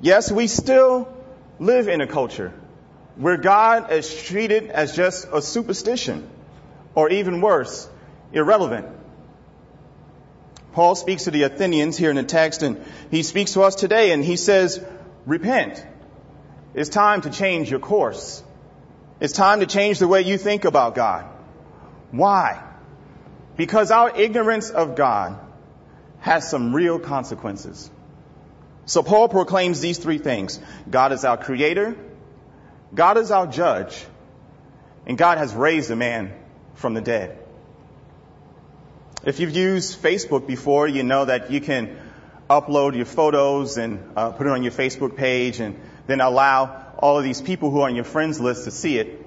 Yes, 0.00 0.30
we 0.30 0.48
still 0.48 1.08
live 1.58 1.88
in 1.88 2.00
a 2.00 2.06
culture 2.06 2.52
where 3.16 3.36
God 3.36 3.92
is 3.92 4.12
treated 4.24 4.70
as 4.70 4.96
just 4.96 5.28
a 5.32 5.40
superstition 5.40 6.28
or 6.94 7.10
even 7.10 7.40
worse, 7.40 7.88
irrelevant. 8.32 8.86
Paul 10.72 10.94
speaks 10.94 11.24
to 11.24 11.30
the 11.30 11.42
Athenians 11.42 11.96
here 11.96 12.10
in 12.10 12.16
the 12.16 12.22
text 12.22 12.62
and 12.62 12.82
he 13.10 13.22
speaks 13.22 13.52
to 13.54 13.62
us 13.62 13.74
today 13.74 14.12
and 14.12 14.24
he 14.24 14.36
says, 14.36 14.82
repent. 15.26 15.84
It's 16.74 16.88
time 16.88 17.20
to 17.22 17.30
change 17.30 17.70
your 17.70 17.80
course. 17.80 18.42
It's 19.20 19.34
time 19.34 19.60
to 19.60 19.66
change 19.66 19.98
the 19.98 20.08
way 20.08 20.22
you 20.22 20.38
think 20.38 20.64
about 20.64 20.94
God. 20.94 21.26
Why? 22.10 22.62
Because 23.56 23.90
our 23.90 24.16
ignorance 24.16 24.70
of 24.70 24.96
God 24.96 25.38
has 26.20 26.48
some 26.48 26.74
real 26.74 26.98
consequences. 26.98 27.90
So 28.86 29.02
Paul 29.02 29.28
proclaims 29.28 29.80
these 29.80 29.98
three 29.98 30.18
things. 30.18 30.58
God 30.90 31.12
is 31.12 31.24
our 31.24 31.36
creator. 31.36 31.96
God 32.94 33.18
is 33.18 33.30
our 33.30 33.46
judge. 33.46 34.04
And 35.06 35.18
God 35.18 35.38
has 35.38 35.52
raised 35.54 35.90
a 35.90 35.96
man 35.96 36.32
from 36.74 36.94
the 36.94 37.00
dead. 37.00 37.38
If 39.24 39.38
you've 39.38 39.54
used 39.54 40.02
Facebook 40.02 40.46
before, 40.46 40.88
you 40.88 41.02
know 41.02 41.24
that 41.24 41.50
you 41.50 41.60
can 41.60 41.96
upload 42.50 42.96
your 42.96 43.06
photos 43.06 43.78
and 43.78 44.12
uh, 44.16 44.32
put 44.32 44.46
it 44.46 44.50
on 44.50 44.62
your 44.62 44.72
Facebook 44.72 45.16
page 45.16 45.60
and 45.60 45.78
then 46.06 46.20
allow 46.20 46.92
all 46.98 47.18
of 47.18 47.24
these 47.24 47.40
people 47.40 47.70
who 47.70 47.80
are 47.80 47.88
on 47.88 47.94
your 47.94 48.04
friends 48.04 48.40
list 48.40 48.64
to 48.64 48.70
see 48.70 48.98
it. 48.98 49.24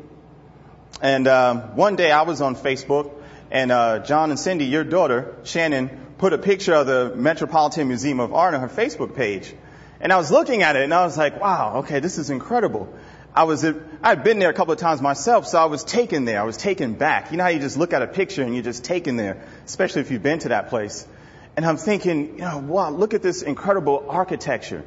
And 1.02 1.28
um, 1.28 1.76
one 1.76 1.96
day 1.96 2.12
I 2.12 2.24
was 2.24 2.42
on 2.42 2.56
Facebook 2.56 3.12
and 3.52 3.72
uh, 3.72 4.00
John 4.00 4.32
and 4.32 4.40
Cindy, 4.40 4.66
your 4.66 4.84
daughter, 4.84 5.36
Shannon, 5.44 5.90
put 6.18 6.34
a 6.34 6.38
picture 6.38 6.74
of 6.74 6.88
the 6.88 7.14
Metropolitan 7.16 7.88
Museum 7.88 8.20
of 8.20 8.34
Art 8.34 8.54
on 8.54 8.62
her 8.62 8.70
Facebook 8.70 9.16
page. 9.16 9.54
And 10.00 10.12
I 10.12 10.18
was 10.18 10.32
looking 10.32 10.62
at 10.62 10.76
it 10.76 10.84
and 10.84 10.94
I 10.94 11.04
was 11.04 11.18
like, 11.18 11.40
wow, 11.40 11.78
okay, 11.78 12.00
this 12.00 12.18
is 12.18 12.30
incredible. 12.30 12.94
I 13.36 13.44
was, 13.44 13.66
I'd 14.02 14.24
been 14.24 14.40
there 14.40 14.50
a 14.50 14.54
couple 14.54 14.72
of 14.72 14.80
times 14.80 15.02
myself, 15.02 15.46
so 15.46 15.60
I 15.60 15.66
was 15.66 15.84
taken 15.84 16.24
there. 16.24 16.40
I 16.40 16.46
was 16.46 16.56
taken 16.56 16.94
back. 16.94 17.32
You 17.32 17.38
know 17.38 17.44
how 17.44 17.50
you 17.50 17.60
just 17.60 17.76
look 17.76 17.92
at 17.92 18.02
a 18.02 18.08
picture 18.08 18.44
and 18.44 18.54
you're 18.54 18.64
just 18.64 18.86
taken 18.86 19.18
there, 19.18 19.46
especially 19.66 20.02
if 20.02 20.12
you've 20.12 20.24
been 20.24 20.40
to 20.40 20.50
that 20.50 20.70
place. 20.70 21.06
And 21.58 21.66
I'm 21.66 21.76
thinking, 21.76 22.36
you 22.36 22.42
know, 22.46 22.60
wow, 22.60 22.92
look 22.92 23.14
at 23.14 23.22
this 23.22 23.42
incredible 23.42 24.06
architecture. 24.08 24.86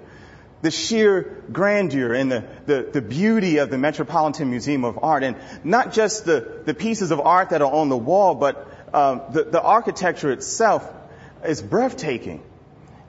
The 0.63 0.71
sheer 0.71 1.45
grandeur 1.53 2.15
and 2.15 2.33
the, 2.33 2.45
the, 2.65 2.89
the 2.91 3.03
beauty 3.03 3.59
of 3.59 3.69
the 3.69 3.77
Metropolitan 3.77 4.49
Museum 4.49 4.85
of 4.85 4.99
Art. 5.03 5.25
And 5.25 5.37
not 5.63 5.93
just 5.93 6.25
the, 6.25 6.63
the 6.65 6.73
pieces 6.73 7.11
of 7.11 7.21
art 7.21 7.51
that 7.51 7.61
are 7.61 7.71
on 7.71 7.91
the 7.91 7.99
wall, 7.99 8.35
but 8.35 8.67
um, 8.95 9.23
the, 9.31 9.45
the 9.45 9.61
architecture 9.61 10.33
itself 10.33 10.91
is 11.45 11.61
breathtaking. 11.61 12.43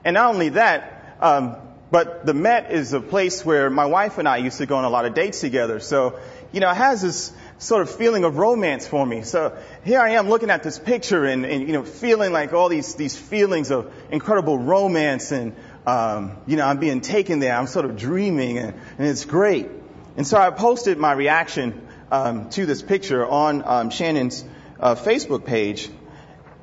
And 0.04 0.14
not 0.14 0.34
only 0.34 0.50
that, 0.50 1.16
um, 1.20 1.56
but 1.90 2.24
the 2.24 2.34
Met 2.34 2.70
is 2.70 2.92
a 2.92 3.00
place 3.00 3.44
where 3.44 3.68
my 3.68 3.86
wife 3.86 4.18
and 4.18 4.28
I 4.28 4.36
used 4.36 4.58
to 4.58 4.66
go 4.66 4.76
on 4.76 4.84
a 4.84 4.88
lot 4.90 5.06
of 5.06 5.14
dates 5.14 5.40
together. 5.40 5.80
So, 5.80 6.20
you 6.52 6.60
know, 6.60 6.70
it 6.70 6.76
has 6.76 7.02
this 7.02 7.32
sort 7.58 7.82
of 7.82 7.90
feeling 7.90 8.24
of 8.24 8.36
romance 8.38 8.86
for 8.86 9.04
me. 9.04 9.22
So 9.22 9.56
here 9.84 10.00
I 10.00 10.10
am 10.10 10.28
looking 10.28 10.50
at 10.50 10.62
this 10.62 10.78
picture 10.78 11.24
and, 11.24 11.44
and 11.44 11.66
you 11.66 11.72
know, 11.72 11.82
feeling 11.82 12.32
like 12.32 12.52
all 12.52 12.68
these, 12.68 12.94
these 12.94 13.16
feelings 13.16 13.72
of 13.72 13.92
incredible 14.10 14.56
romance 14.58 15.32
and, 15.32 15.54
um, 15.84 16.36
you 16.46 16.56
know, 16.56 16.64
I'm 16.64 16.78
being 16.78 17.00
taken 17.00 17.40
there. 17.40 17.56
I'm 17.56 17.66
sort 17.66 17.84
of 17.84 17.96
dreaming 17.96 18.58
and, 18.58 18.74
and 18.98 19.08
it's 19.08 19.24
great. 19.24 19.68
And 20.16 20.26
so 20.26 20.38
I 20.38 20.50
posted 20.50 20.96
my 20.96 21.12
reaction 21.12 21.86
um, 22.12 22.50
to 22.50 22.66
this 22.66 22.82
picture 22.82 23.26
on 23.26 23.62
um, 23.66 23.90
Shannon's 23.90 24.44
uh, 24.78 24.94
Facebook 24.94 25.44
page. 25.44 25.88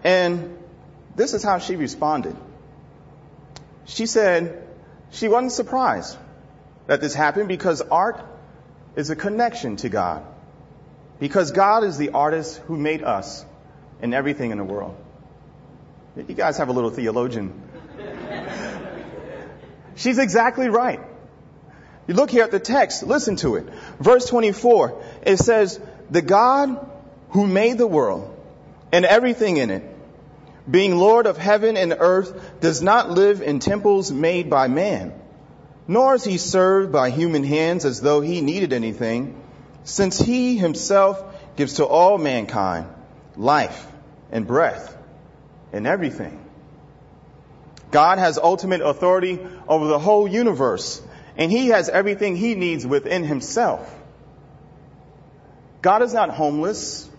And 0.05 0.57
this 1.15 1.33
is 1.33 1.43
how 1.43 1.59
she 1.59 1.75
responded. 1.75 2.35
She 3.85 4.05
said, 4.05 4.66
she 5.11 5.27
wasn't 5.27 5.51
surprised 5.51 6.17
that 6.87 7.01
this 7.01 7.13
happened 7.13 7.47
because 7.47 7.81
art 7.81 8.23
is 8.95 9.09
a 9.09 9.15
connection 9.15 9.75
to 9.77 9.89
God. 9.89 10.25
Because 11.19 11.51
God 11.51 11.83
is 11.83 11.97
the 11.97 12.11
artist 12.11 12.57
who 12.67 12.77
made 12.77 13.03
us 13.03 13.45
and 14.01 14.13
everything 14.13 14.51
in 14.51 14.57
the 14.57 14.63
world. 14.63 14.95
You 16.15 16.35
guys 16.35 16.57
have 16.57 16.69
a 16.69 16.73
little 16.73 16.89
theologian. 16.89 17.61
She's 19.95 20.17
exactly 20.17 20.69
right. 20.69 20.99
You 22.07 22.13
look 22.13 22.31
here 22.31 22.43
at 22.43 22.51
the 22.51 22.59
text, 22.59 23.03
listen 23.03 23.35
to 23.37 23.55
it. 23.55 23.65
Verse 23.99 24.25
24, 24.27 25.03
it 25.23 25.37
says, 25.37 25.79
The 26.09 26.21
God 26.21 26.89
who 27.29 27.45
made 27.45 27.77
the 27.77 27.87
world 27.87 28.33
and 28.91 29.05
everything 29.05 29.57
in 29.57 29.69
it 29.71 29.96
being 30.69 30.97
Lord 30.97 31.27
of 31.27 31.37
heaven 31.37 31.77
and 31.77 31.95
earth, 31.97 32.59
does 32.59 32.81
not 32.81 33.09
live 33.09 33.41
in 33.41 33.59
temples 33.59 34.11
made 34.11 34.49
by 34.49 34.67
man, 34.67 35.13
nor 35.87 36.15
is 36.15 36.23
he 36.23 36.37
served 36.37 36.91
by 36.91 37.09
human 37.09 37.43
hands 37.43 37.85
as 37.85 38.01
though 38.01 38.21
he 38.21 38.41
needed 38.41 38.73
anything, 38.73 39.41
since 39.83 40.19
he 40.19 40.57
himself 40.57 41.23
gives 41.55 41.75
to 41.75 41.85
all 41.85 42.17
mankind 42.17 42.87
life 43.37 43.87
and 44.31 44.45
breath 44.45 44.97
and 45.71 45.87
everything. 45.87 46.43
God 47.91 48.19
has 48.19 48.37
ultimate 48.37 48.81
authority 48.81 49.39
over 49.67 49.87
the 49.87 49.99
whole 49.99 50.27
universe, 50.27 51.01
and 51.37 51.51
he 51.51 51.67
has 51.69 51.87
everything 51.87 52.35
he 52.35 52.55
needs 52.55 52.85
within 52.85 53.23
himself. 53.23 53.93
God 55.81 56.01
is 56.01 56.13
not 56.13 56.29
homeless. 56.29 57.09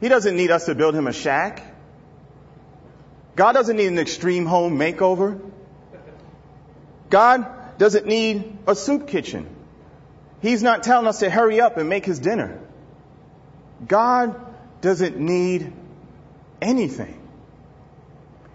He 0.00 0.08
doesn't 0.08 0.36
need 0.36 0.50
us 0.50 0.66
to 0.66 0.74
build 0.74 0.94
him 0.94 1.06
a 1.06 1.12
shack. 1.12 1.62
God 3.34 3.52
doesn't 3.52 3.76
need 3.76 3.86
an 3.86 3.98
extreme 3.98 4.46
home 4.46 4.78
makeover. 4.78 5.40
God 7.10 7.78
doesn't 7.78 8.06
need 8.06 8.58
a 8.66 8.74
soup 8.74 9.08
kitchen. 9.08 9.46
He's 10.40 10.62
not 10.62 10.82
telling 10.82 11.06
us 11.06 11.20
to 11.20 11.30
hurry 11.30 11.60
up 11.60 11.76
and 11.76 11.88
make 11.88 12.04
his 12.04 12.18
dinner. 12.18 12.58
God 13.86 14.40
doesn't 14.80 15.18
need 15.18 15.72
anything. 16.60 17.18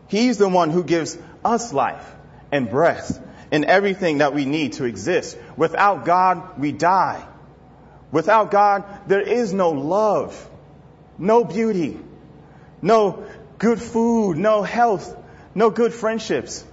He's 0.08 0.38
the 0.38 0.50
one 0.50 0.70
who 0.70 0.84
gives 0.84 1.18
us 1.44 1.74
life 1.74 2.06
and 2.52 2.70
breath 2.70 3.22
and 3.52 3.66
everything 3.66 4.20
that 4.20 4.34
we 4.34 4.46
need 4.46 4.74
to 4.74 4.86
exist. 4.86 5.38
Without 5.56 6.06
God, 6.06 6.60
we 6.60 6.72
die. 6.72 7.26
Without 8.12 8.52
God, 8.52 8.84
there 9.08 9.22
is 9.22 9.54
no 9.54 9.72
love, 9.72 10.50
no 11.18 11.44
beauty, 11.44 12.00
no 12.82 13.26
good 13.58 13.82
food, 13.82 14.38
no 14.38 14.64
health, 14.64 15.16
no 15.56 15.70
good 15.70 15.94
friendships. 15.94 16.66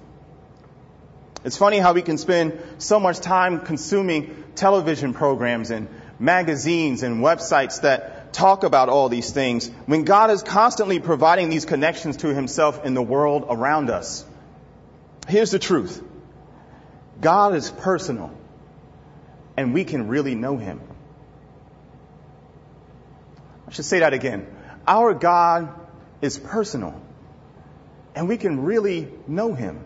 It's 1.45 1.57
funny 1.57 1.79
how 1.79 1.93
we 1.93 2.03
can 2.03 2.19
spend 2.19 2.59
so 2.79 2.99
much 2.99 3.21
time 3.21 3.61
consuming 3.61 4.45
television 4.55 5.13
programs 5.13 5.71
and 5.71 5.89
magazines 6.19 7.03
and 7.03 7.23
websites 7.23 7.83
that 7.83 8.33
talk 8.33 8.65
about 8.65 8.89
all 8.89 9.09
these 9.09 9.31
things 9.31 9.69
when 9.87 10.05
God 10.05 10.31
is 10.31 10.43
constantly 10.43 11.01
providing 11.01 11.51
these 11.51 11.65
connections 11.65 12.19
to 12.19 12.35
himself 12.35 12.85
in 12.85 12.95
the 12.95 13.03
world 13.03 13.47
around 13.49 13.91
us. 13.91 14.25
Here's 15.29 15.51
the 15.51 15.59
truth. 15.59 16.03
God 17.21 17.55
is 17.55 17.71
personal 17.71 18.33
and 19.57 19.73
we 19.73 19.85
can 19.85 20.09
really 20.09 20.35
know 20.35 20.57
him. 20.57 20.81
I 23.69 23.73
should 23.73 23.85
say 23.85 24.01
that 24.01 24.13
again. 24.13 24.47
Our 24.87 25.15
God 25.15 25.69
is 26.21 26.39
personal 26.39 27.01
and 28.15 28.29
we 28.29 28.37
can 28.37 28.65
really 28.65 29.09
know 29.27 29.55
him. 29.55 29.85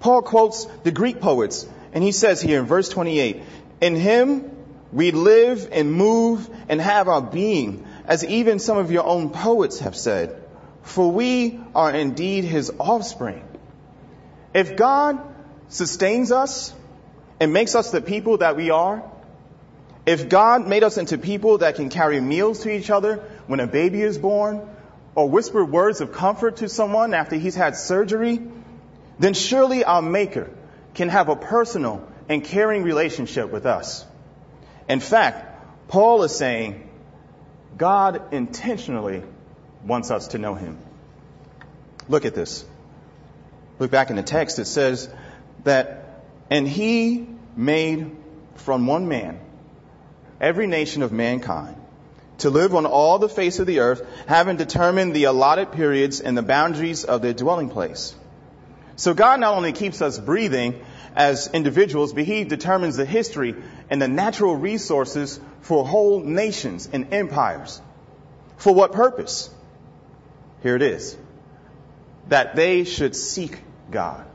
Paul 0.00 0.22
quotes 0.22 0.64
the 0.84 0.90
Greek 0.90 1.20
poets, 1.20 1.66
and 1.92 2.02
he 2.02 2.12
says 2.12 2.40
here 2.40 2.60
in 2.60 2.66
verse 2.66 2.88
28, 2.88 3.42
In 3.80 3.96
him 3.96 4.50
we 4.92 5.10
live 5.10 5.68
and 5.72 5.92
move 5.92 6.48
and 6.68 6.80
have 6.80 7.08
our 7.08 7.22
being, 7.22 7.86
as 8.06 8.24
even 8.24 8.58
some 8.58 8.78
of 8.78 8.90
your 8.90 9.04
own 9.04 9.30
poets 9.30 9.80
have 9.80 9.96
said, 9.96 10.42
for 10.82 11.10
we 11.10 11.60
are 11.74 11.90
indeed 11.90 12.44
his 12.44 12.72
offspring. 12.78 13.44
If 14.54 14.76
God 14.76 15.18
sustains 15.68 16.32
us 16.32 16.72
and 17.38 17.52
makes 17.52 17.74
us 17.74 17.90
the 17.90 18.00
people 18.00 18.38
that 18.38 18.56
we 18.56 18.70
are, 18.70 19.02
if 20.06 20.30
God 20.30 20.66
made 20.66 20.84
us 20.84 20.96
into 20.96 21.18
people 21.18 21.58
that 21.58 21.74
can 21.74 21.90
carry 21.90 22.18
meals 22.18 22.60
to 22.60 22.70
each 22.70 22.88
other 22.88 23.16
when 23.46 23.60
a 23.60 23.66
baby 23.66 24.00
is 24.00 24.16
born, 24.16 24.66
or 25.18 25.28
whisper 25.28 25.64
words 25.64 26.00
of 26.00 26.12
comfort 26.12 26.58
to 26.58 26.68
someone 26.68 27.12
after 27.12 27.34
he's 27.34 27.56
had 27.56 27.74
surgery, 27.74 28.40
then 29.18 29.34
surely 29.34 29.82
our 29.82 30.00
Maker 30.00 30.48
can 30.94 31.08
have 31.08 31.28
a 31.28 31.34
personal 31.34 32.08
and 32.28 32.44
caring 32.44 32.84
relationship 32.84 33.50
with 33.50 33.66
us. 33.66 34.06
In 34.88 35.00
fact, 35.00 35.88
Paul 35.88 36.22
is 36.22 36.36
saying 36.36 36.88
God 37.76 38.32
intentionally 38.32 39.24
wants 39.84 40.12
us 40.12 40.28
to 40.28 40.38
know 40.38 40.54
Him. 40.54 40.78
Look 42.08 42.24
at 42.24 42.36
this. 42.36 42.64
Look 43.80 43.90
back 43.90 44.10
in 44.10 44.16
the 44.16 44.22
text. 44.22 44.60
It 44.60 44.66
says 44.66 45.12
that, 45.64 46.22
and 46.48 46.68
He 46.68 47.26
made 47.56 48.16
from 48.54 48.86
one 48.86 49.08
man 49.08 49.40
every 50.40 50.68
nation 50.68 51.02
of 51.02 51.10
mankind 51.10 51.77
to 52.38 52.50
live 52.50 52.74
on 52.74 52.86
all 52.86 53.18
the 53.18 53.28
face 53.28 53.58
of 53.58 53.66
the 53.66 53.80
earth, 53.80 54.06
having 54.26 54.56
determined 54.56 55.14
the 55.14 55.24
allotted 55.24 55.72
periods 55.72 56.20
and 56.20 56.36
the 56.36 56.42
boundaries 56.42 57.04
of 57.04 57.22
their 57.22 57.34
dwelling 57.34 57.68
place 57.68 58.14
so 58.98 59.14
God 59.14 59.38
not 59.38 59.54
only 59.54 59.72
keeps 59.72 60.02
us 60.02 60.18
breathing 60.18 60.84
as 61.14 61.48
individuals, 61.54 62.12
but 62.12 62.24
He 62.24 62.42
determines 62.42 62.96
the 62.96 63.04
history 63.04 63.54
and 63.88 64.02
the 64.02 64.08
natural 64.08 64.56
resources 64.56 65.38
for 65.60 65.86
whole 65.86 66.18
nations 66.18 66.88
and 66.92 67.14
empires. 67.14 67.80
For 68.56 68.74
what 68.74 68.90
purpose? 68.90 69.50
Here 70.64 70.74
it 70.74 70.82
is. 70.82 71.16
That 72.26 72.56
they 72.56 72.82
should 72.82 73.14
seek 73.14 73.60
God 73.88 74.26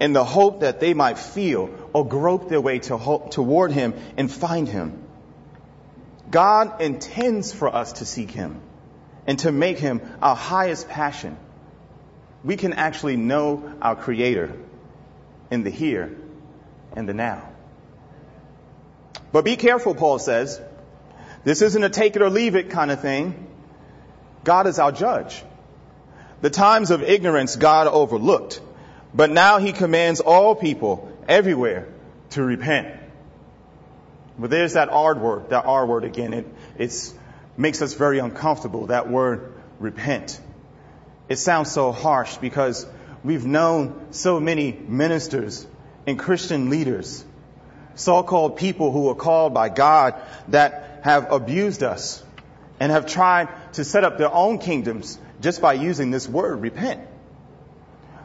in 0.00 0.14
the 0.14 0.24
hope 0.24 0.60
that 0.60 0.80
they 0.80 0.94
might 0.94 1.18
feel 1.18 1.68
or 1.92 2.08
grope 2.08 2.48
their 2.48 2.62
way 2.62 2.78
to 2.78 2.96
hope, 2.96 3.32
toward 3.32 3.70
Him 3.70 3.92
and 4.16 4.32
find 4.32 4.66
Him. 4.66 5.03
God 6.30 6.80
intends 6.80 7.52
for 7.52 7.74
us 7.74 7.94
to 7.94 8.06
seek 8.06 8.30
Him 8.30 8.60
and 9.26 9.38
to 9.40 9.52
make 9.52 9.78
Him 9.78 10.00
our 10.20 10.36
highest 10.36 10.88
passion 10.88 11.36
we 12.44 12.56
can 12.56 12.74
actually 12.74 13.16
know 13.16 13.72
our 13.80 13.96
Creator 13.96 14.52
in 15.50 15.64
the 15.64 15.70
here 15.70 16.14
and 16.94 17.08
the 17.08 17.14
now. 17.14 17.48
But 19.32 19.44
be 19.44 19.56
careful, 19.56 19.94
Paul 19.94 20.18
says. 20.18 20.60
This 21.42 21.62
isn't 21.62 21.82
a 21.82 21.88
take 21.88 22.16
it 22.16 22.22
or 22.22 22.30
leave 22.30 22.54
it 22.54 22.70
kind 22.70 22.90
of 22.90 23.00
thing. 23.00 23.48
God 24.44 24.66
is 24.66 24.78
our 24.78 24.92
judge. 24.92 25.42
The 26.42 26.50
times 26.50 26.90
of 26.90 27.02
ignorance 27.02 27.56
God 27.56 27.86
overlooked, 27.86 28.60
but 29.14 29.30
now 29.30 29.58
he 29.58 29.72
commands 29.72 30.20
all 30.20 30.54
people 30.54 31.10
everywhere 31.26 31.88
to 32.30 32.42
repent. 32.42 32.94
But 34.38 34.50
there's 34.50 34.72
that 34.72 34.88
R 34.88 35.14
word, 35.14 35.50
that 35.50 35.64
R 35.64 35.86
word 35.86 36.04
again. 36.04 36.32
It 36.34 36.46
it's, 36.78 37.14
makes 37.56 37.82
us 37.82 37.94
very 37.94 38.18
uncomfortable, 38.18 38.86
that 38.86 39.08
word 39.08 39.52
repent. 39.78 40.40
It 41.28 41.36
sounds 41.36 41.70
so 41.70 41.92
harsh 41.92 42.36
because 42.38 42.86
we've 43.22 43.46
known 43.46 44.08
so 44.10 44.40
many 44.40 44.72
ministers 44.72 45.66
and 46.06 46.18
Christian 46.18 46.68
leaders, 46.68 47.24
so-called 47.94 48.56
people 48.56 48.90
who 48.90 49.08
are 49.08 49.14
called 49.14 49.54
by 49.54 49.68
God 49.68 50.14
that 50.48 51.00
have 51.02 51.30
abused 51.32 51.82
us 51.82 52.22
and 52.80 52.90
have 52.90 53.06
tried 53.06 53.48
to 53.74 53.84
set 53.84 54.04
up 54.04 54.18
their 54.18 54.32
own 54.32 54.58
kingdoms 54.58 55.18
just 55.40 55.62
by 55.62 55.74
using 55.74 56.10
this 56.10 56.28
word, 56.28 56.60
repent. 56.60 57.00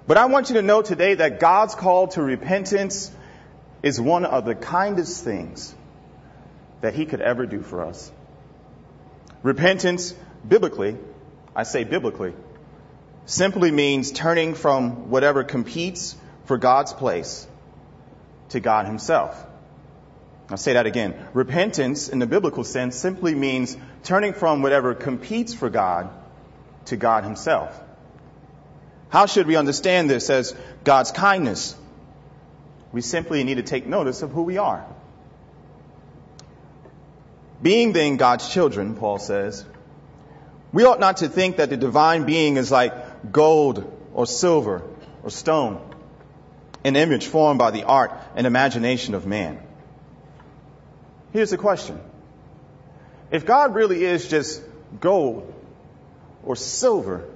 But 0.08 0.18
I 0.18 0.26
want 0.26 0.50
you 0.50 0.56
to 0.56 0.64
know 0.64 0.82
today 0.82 1.14
that 1.16 1.40
God's 1.40 1.76
call 1.76 2.08
to 2.10 2.22
repentance 2.24 3.12
is 3.84 4.02
one 4.02 4.26
of 4.26 4.46
the 4.46 4.56
kindest 4.56 5.24
things 5.24 5.76
that 6.82 6.94
He 6.94 7.06
could 7.06 7.22
ever 7.22 7.46
do 7.46 7.62
for 7.62 7.86
us. 7.86 8.12
Repentance, 9.44 10.14
biblically, 10.48 10.98
I 11.56 11.64
say 11.64 11.84
biblically, 11.84 12.34
simply 13.26 13.72
means 13.72 14.12
turning 14.12 14.54
from 14.54 15.10
whatever 15.10 15.44
competes 15.44 16.16
for 16.46 16.58
God's 16.58 16.94
place 16.94 17.48
to 18.50 18.60
God 18.60 18.86
Himself. 18.86 19.46
I'll 20.50 20.58
say 20.58 20.74
that 20.74 20.88
again. 20.88 21.14
Repentance 21.34 22.10
in 22.10 22.20
the 22.20 22.26
biblical 22.26 22.64
sense 22.64 22.96
simply 22.96 23.36
means 23.36 23.78
turning 24.04 24.34
from 24.34 24.62
whatever 24.62 24.96
competes 24.96 25.54
for 25.54 25.70
God 25.70 26.10
to 26.86 26.98
God 26.98 27.24
Himself. 27.24 27.80
How 29.10 29.26
should 29.26 29.48
we 29.48 29.56
understand 29.56 30.10
this 30.10 30.30
as 30.30 30.56
God's 30.84 31.12
kindness? 31.12 31.76
We 32.92 33.02
simply 33.02 33.44
need 33.44 33.56
to 33.56 33.64
take 33.64 33.86
notice 33.86 34.24
of 34.24 34.32
who 34.32 34.44
we 34.44 34.58
are. 34.58 34.86
Being 37.62 37.94
then 37.94 38.18
God's 38.18 38.50
children, 38.50 38.96
Paul 38.96 39.20
says, 39.20 39.66
we 40.72 40.86
ought 40.86 41.00
not 41.00 41.18
to 41.18 41.28
think 41.28 41.58
that 41.58 41.70
the 41.70 41.78
divine 41.78 42.26
being 42.26 42.58
is 42.58 42.72
like 42.72 43.32
gold 43.32 43.92
or 44.14 44.26
silver 44.26 44.84
or 45.24 45.30
stone, 45.30 45.82
an 46.84 46.96
image 46.96 47.26
formed 47.26 47.60
by 47.60 47.72
the 47.72 47.84
art 47.84 48.12
and 48.36 48.46
imagination 48.46 49.14
of 49.16 49.26
man. 49.26 49.60
Here's 51.34 51.50
the 51.50 51.58
question. 51.58 52.00
If 53.32 53.46
God 53.46 53.76
really 53.76 54.04
is 54.04 54.28
just 54.28 54.62
gold 55.00 55.54
or 56.44 56.56
silver 56.56 57.28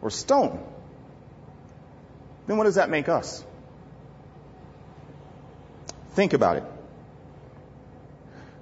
or 0.00 0.10
stone, 0.10 0.62
then 2.46 2.56
what 2.56 2.64
does 2.64 2.76
that 2.76 2.90
make 2.90 3.08
us? 3.08 3.42
Think 6.12 6.32
about 6.32 6.58
it. 6.58 6.64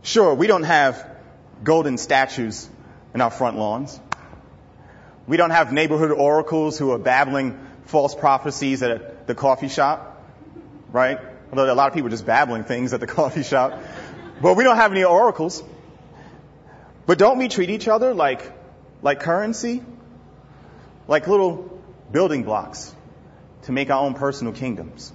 Sure, 0.02 0.34
we 0.34 0.48
don't 0.48 0.64
have 0.64 1.08
golden 1.62 1.96
statues 1.96 2.68
in 3.14 3.20
our 3.20 3.30
front 3.30 3.56
lawns. 3.56 4.00
We 5.28 5.36
don't 5.36 5.50
have 5.50 5.72
neighborhood 5.72 6.10
oracles 6.10 6.76
who 6.76 6.90
are 6.90 6.98
babbling 6.98 7.58
false 7.84 8.14
prophecies 8.14 8.82
at 8.82 9.28
the 9.28 9.34
coffee 9.34 9.68
shop, 9.68 10.24
right? 10.90 11.20
Although 11.50 11.72
a 11.72 11.74
lot 11.74 11.88
of 11.88 11.94
people 11.94 12.08
are 12.08 12.10
just 12.10 12.26
babbling 12.26 12.64
things 12.64 12.92
at 12.92 13.00
the 13.00 13.06
coffee 13.18 13.44
shop. 13.44 13.80
But 14.40 14.56
we 14.56 14.64
don't 14.64 14.76
have 14.76 14.90
any 14.90 15.04
oracles. 15.04 15.62
But 17.06 17.18
don't 17.18 17.38
we 17.38 17.46
treat 17.48 17.70
each 17.70 17.86
other 17.86 18.12
like, 18.12 18.52
like 19.02 19.20
currency? 19.20 19.82
Like 21.06 21.28
little 21.28 21.80
building 22.10 22.42
blocks 22.42 22.94
to 23.62 23.72
make 23.72 23.90
our 23.90 24.04
own 24.04 24.14
personal 24.14 24.52
kingdoms? 24.52 25.12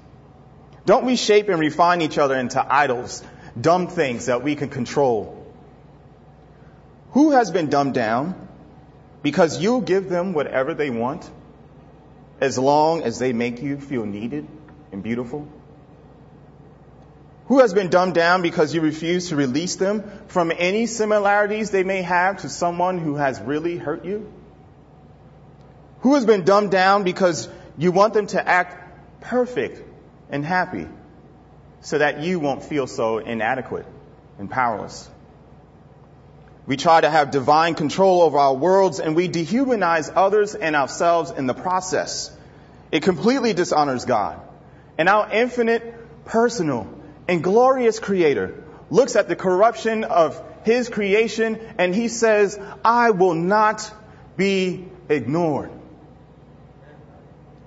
Don't 0.86 1.04
we 1.04 1.18
shape 1.18 1.50
and 1.50 1.60
refine 1.60 2.02
each 2.02 2.18
other 2.18 2.36
into 2.36 2.66
idols, 2.66 3.22
dumb 3.62 3.88
things 3.88 4.28
that 4.28 4.44
we 4.44 4.56
can 4.56 4.70
control? 4.70 5.46
Who 7.12 7.32
has 7.32 7.52
been 7.52 7.70
dumbed 7.70 7.94
down 7.94 8.36
because 9.22 9.60
you'll 9.62 9.82
give 9.82 10.10
them 10.10 10.34
whatever 10.34 10.74
they 10.74 10.90
want 10.90 11.30
as 12.40 12.58
long 12.58 13.04
as 13.04 13.20
they 13.20 13.34
make 13.34 13.62
you 13.62 13.80
feel 13.80 14.06
needed 14.06 14.48
and 14.92 15.02
beautiful? 15.04 15.48
Who 17.48 17.60
has 17.60 17.74
been 17.74 17.90
dumbed 17.90 18.14
down 18.14 18.42
because 18.42 18.74
you 18.74 18.82
refuse 18.82 19.30
to 19.30 19.38
release 19.38 19.78
them 19.78 20.04
from 20.28 20.52
any 20.56 20.86
similarities 20.86 21.72
they 21.72 21.84
may 21.84 22.02
have 22.02 22.40
to 22.40 22.50
someone 22.50 22.98
who 22.98 23.16
has 23.16 23.40
really 23.40 23.78
hurt 23.78 24.04
you? 24.04 24.32
Who 26.02 26.16
has 26.16 26.26
been 26.26 26.44
dumbed 26.44 26.72
down 26.72 27.04
because 27.04 27.48
you 27.78 27.92
want 27.92 28.14
them 28.14 28.28
to 28.28 28.48
act 28.48 29.22
perfect 29.22 29.82
and 30.30 30.46
happy 30.46 30.88
so 31.88 31.98
that 32.00 32.20
you 32.20 32.38
won't 32.38 32.66
feel 32.66 32.86
so 32.86 33.20
inadequate 33.20 33.86
and 34.40 34.52
powerless? 34.52 35.10
We 36.66 36.76
try 36.76 37.00
to 37.00 37.10
have 37.10 37.32
divine 37.32 37.76
control 37.76 38.24
over 38.24 38.38
our 38.38 38.54
worlds 38.54 39.00
and 39.00 39.16
we 39.16 39.30
dehumanize 39.30 40.12
others 40.14 40.54
and 40.54 40.76
ourselves 40.76 41.32
in 41.32 41.48
the 41.48 41.54
process. 41.54 42.30
It 42.92 43.04
completely 43.04 43.54
dishonors 43.54 44.04
God 44.04 44.38
And 44.98 45.08
our 45.08 45.32
infinite, 45.32 46.26
personal, 46.26 46.90
and 47.26 47.42
glorious 47.42 48.00
Creator 48.00 48.66
looks 48.90 49.16
at 49.16 49.30
the 49.30 49.38
corruption 49.38 50.04
of 50.04 50.42
His 50.66 50.90
creation 50.90 51.58
and 51.78 51.96
He 51.96 52.10
says, 52.10 52.60
I 52.84 53.12
will 53.12 53.36
not 53.36 53.90
be 54.36 54.90
ignored. 55.08 55.72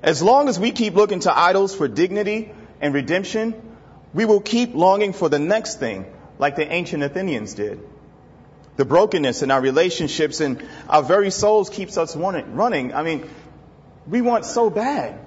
As 0.02 0.22
long 0.22 0.48
as 0.50 0.60
we 0.60 0.72
keep 0.72 0.94
looking 0.94 1.20
to 1.20 1.34
idols 1.34 1.74
for 1.74 1.88
dignity 1.88 2.52
and 2.82 2.92
redemption, 2.92 3.69
we 4.12 4.24
will 4.24 4.40
keep 4.40 4.74
longing 4.74 5.12
for 5.12 5.28
the 5.28 5.38
next 5.38 5.78
thing, 5.78 6.06
like 6.38 6.56
the 6.56 6.70
ancient 6.70 7.02
Athenians 7.02 7.54
did. 7.54 7.80
The 8.76 8.84
brokenness 8.84 9.42
in 9.42 9.50
our 9.50 9.60
relationships 9.60 10.40
and 10.40 10.62
our 10.88 11.02
very 11.02 11.30
souls 11.30 11.70
keeps 11.70 11.98
us 11.98 12.16
running. 12.16 12.94
I 12.94 13.02
mean, 13.02 13.28
we 14.06 14.22
want 14.22 14.44
so 14.44 14.70
bad, 14.70 15.18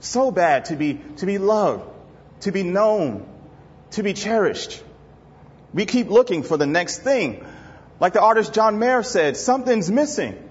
so 0.00 0.30
bad 0.30 0.66
to 0.66 0.76
be, 0.76 1.00
to 1.18 1.26
be 1.26 1.38
loved, 1.38 1.88
to 2.40 2.52
be 2.52 2.62
known, 2.62 3.26
to 3.92 4.02
be 4.02 4.12
cherished. 4.12 4.82
We 5.72 5.86
keep 5.86 6.08
looking 6.08 6.42
for 6.42 6.56
the 6.56 6.66
next 6.66 6.98
thing. 6.98 7.46
Like 8.00 8.12
the 8.12 8.20
artist 8.20 8.52
John 8.52 8.78
Mayer 8.78 9.02
said, 9.02 9.36
something's 9.36 9.90
missing 9.90 10.42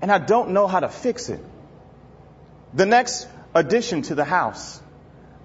and 0.00 0.12
I 0.12 0.18
don't 0.18 0.50
know 0.50 0.66
how 0.66 0.80
to 0.80 0.88
fix 0.88 1.28
it. 1.28 1.40
The 2.74 2.86
next 2.86 3.26
addition 3.54 4.02
to 4.02 4.14
the 4.14 4.24
house, 4.24 4.80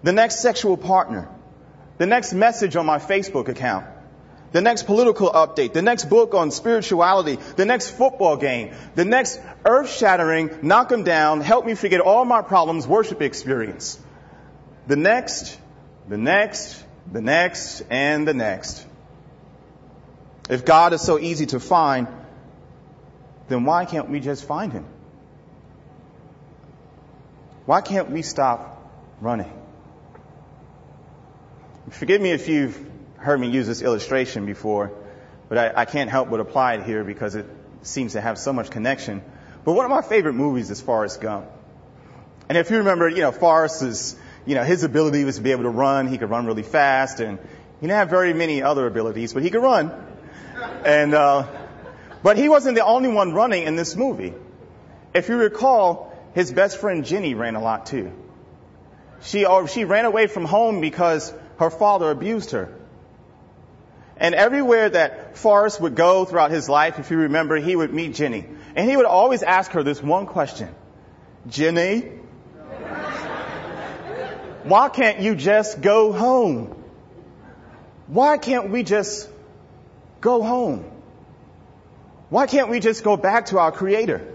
the 0.04 0.12
next 0.12 0.41
sexual 0.41 0.78
partner, 0.78 1.30
the 2.02 2.08
next 2.08 2.34
message 2.34 2.76
on 2.76 2.88
my 2.88 2.98
Facebook 2.98 3.48
account, 3.48 3.86
the 4.54 4.60
next 4.60 4.88
political 4.88 5.30
update, 5.32 5.72
the 5.72 5.84
next 5.84 6.06
book 6.06 6.34
on 6.34 6.50
spirituality, 6.50 7.38
the 7.58 7.66
next 7.66 7.92
football 7.92 8.38
game, 8.38 8.74
the 8.96 9.06
next 9.06 9.40
earth 9.66 9.92
shattering, 9.92 10.50
knock 10.64 10.90
them 10.90 11.04
down, 11.04 11.42
help 11.42 11.64
me 11.64 11.76
forget 11.76 12.02
all 12.02 12.26
my 12.26 12.42
problems 12.42 12.88
worship 12.88 13.22
experience. 13.22 14.00
The 14.88 14.96
next, 14.96 15.60
the 16.10 16.18
next, 16.18 16.84
the 17.12 17.22
next, 17.22 17.84
and 17.92 18.28
the 18.28 18.34
next. 18.34 18.84
If 20.50 20.66
God 20.66 20.94
is 20.94 21.02
so 21.02 21.20
easy 21.20 21.46
to 21.54 21.60
find, 21.60 22.08
then 23.48 23.64
why 23.64 23.86
can't 23.86 24.10
we 24.10 24.22
just 24.22 24.46
find 24.46 24.74
Him? 24.74 24.88
Why 27.68 27.82
can't 27.82 28.10
we 28.10 28.24
stop 28.24 28.92
running? 29.22 29.61
Forgive 31.91 32.21
me 32.21 32.32
if 32.32 32.47
you've 32.47 32.80
heard 33.17 33.39
me 33.39 33.49
use 33.49 33.67
this 33.67 33.82
illustration 33.82 34.45
before, 34.45 34.91
but 35.49 35.58
I, 35.58 35.82
I, 35.82 35.86
can't 35.86 36.10
help 36.10 36.30
but 36.30 36.39
apply 36.39 36.75
it 36.75 36.84
here 36.84 37.04
because 37.04 37.36
it 37.36 37.45
seems 37.84 38.13
to 38.13 38.21
have 38.21 38.39
so 38.39 38.54
much 38.54 38.71
connection. 38.71 39.21
But 39.65 39.73
one 39.73 39.86
of 39.86 39.91
my 39.91 40.01
favorite 40.01 40.34
movies 40.34 40.71
is 40.71 40.82
Forrest 40.82 41.21
Gump. 41.21 41.45
And 42.47 42.58
if 42.58 42.71
you 42.71 42.77
remember, 42.77 43.10
you 43.10 43.21
know, 43.21 43.32
Forrest 43.32 43.84
is, 43.84 44.15
you 44.45 44.56
know, 44.56 44.63
his 44.63 44.84
ability 44.84 45.25
was 45.25 45.36
to 45.36 45.41
be 45.41 45.51
able 45.51 45.63
to 45.63 45.69
run. 45.69 46.08
He 46.08 46.17
could 46.17 46.30
run 46.30 46.45
really 46.45 46.63
fast 46.63 47.19
and 47.19 47.38
he 47.38 47.88
didn't 47.88 47.97
have 47.97 48.10
very 48.10 48.34
many 48.34 48.63
other 48.63 48.88
abilities, 48.88 49.34
but 49.34 49.43
he 49.43 49.49
could 49.49 49.62
run. 49.62 49.91
And, 50.86 51.13
uh, 51.13 51.45
but 52.23 52.38
he 52.38 52.47
wasn't 52.47 52.75
the 52.75 52.86
only 52.86 53.10
one 53.10 53.34
running 53.34 53.63
in 53.63 53.75
this 53.75 53.95
movie. 53.95 54.34
If 55.13 55.27
you 55.27 55.36
recall, 55.36 56.17
his 56.34 56.51
best 56.51 56.77
friend 56.77 57.06
Jenny 57.06 57.36
ran 57.36 57.56
a 57.56 57.62
lot 57.62 57.86
too. 57.86 58.12
She, 59.23 59.45
or 59.45 59.67
she 59.67 59.84
ran 59.84 60.06
away 60.06 60.27
from 60.27 60.45
home 60.45 60.82
because 60.82 61.34
her 61.62 61.69
father 61.69 62.10
abused 62.10 62.52
her. 62.52 62.74
And 64.17 64.34
everywhere 64.34 64.89
that 64.89 65.38
Forrest 65.38 65.80
would 65.80 65.93
go 65.93 66.26
throughout 66.26 66.50
his 66.50 66.67
life, 66.67 66.97
if 66.97 67.12
you 67.12 67.17
remember, 67.17 67.56
he 67.58 67.76
would 67.76 67.93
meet 67.93 68.15
Jenny. 68.15 68.47
And 68.76 68.89
he 68.89 68.97
would 68.97 69.06
always 69.06 69.43
ask 69.43 69.71
her 69.71 69.84
this 69.84 70.02
one 70.02 70.26
question. 70.26 70.69
Jenny, 71.47 72.00
why 74.63 74.89
can't 74.89 75.19
you 75.19 75.36
just 75.36 75.82
go 75.82 76.12
home? 76.12 76.84
Why 78.08 78.39
can't 78.39 78.71
we 78.71 78.82
just 78.82 79.30
go 80.19 80.41
home? 80.41 80.91
Why 82.30 82.47
can't 82.47 82.69
we 82.69 82.80
just 82.80 83.04
go 83.04 83.17
back 83.17 83.47
to 83.47 83.60
our 83.60 83.71
Creator? 83.71 84.28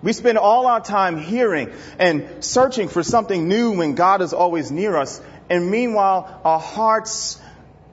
We 0.00 0.12
spend 0.12 0.38
all 0.38 0.66
our 0.66 0.80
time 0.80 1.20
hearing 1.20 1.72
and 1.98 2.44
searching 2.44 2.88
for 2.88 3.02
something 3.02 3.48
new 3.48 3.76
when 3.76 3.94
God 3.94 4.22
is 4.22 4.32
always 4.32 4.70
near 4.70 4.96
us. 4.96 5.20
And 5.50 5.70
meanwhile, 5.70 6.40
our 6.44 6.58
hearts 6.58 7.40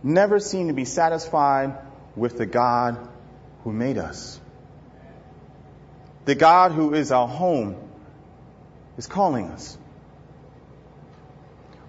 never 0.04 0.40
seem 0.40 0.68
to 0.68 0.74
be 0.74 0.86
satisfied 0.86 1.78
with 2.16 2.38
the 2.38 2.46
God 2.46 3.08
who 3.64 3.72
made 3.72 3.98
us. 3.98 4.40
The 6.26 6.36
God 6.36 6.72
who 6.72 6.94
is 6.94 7.12
our 7.12 7.28
home 7.28 7.76
is 8.98 9.08
calling 9.08 9.46
us. 9.50 9.78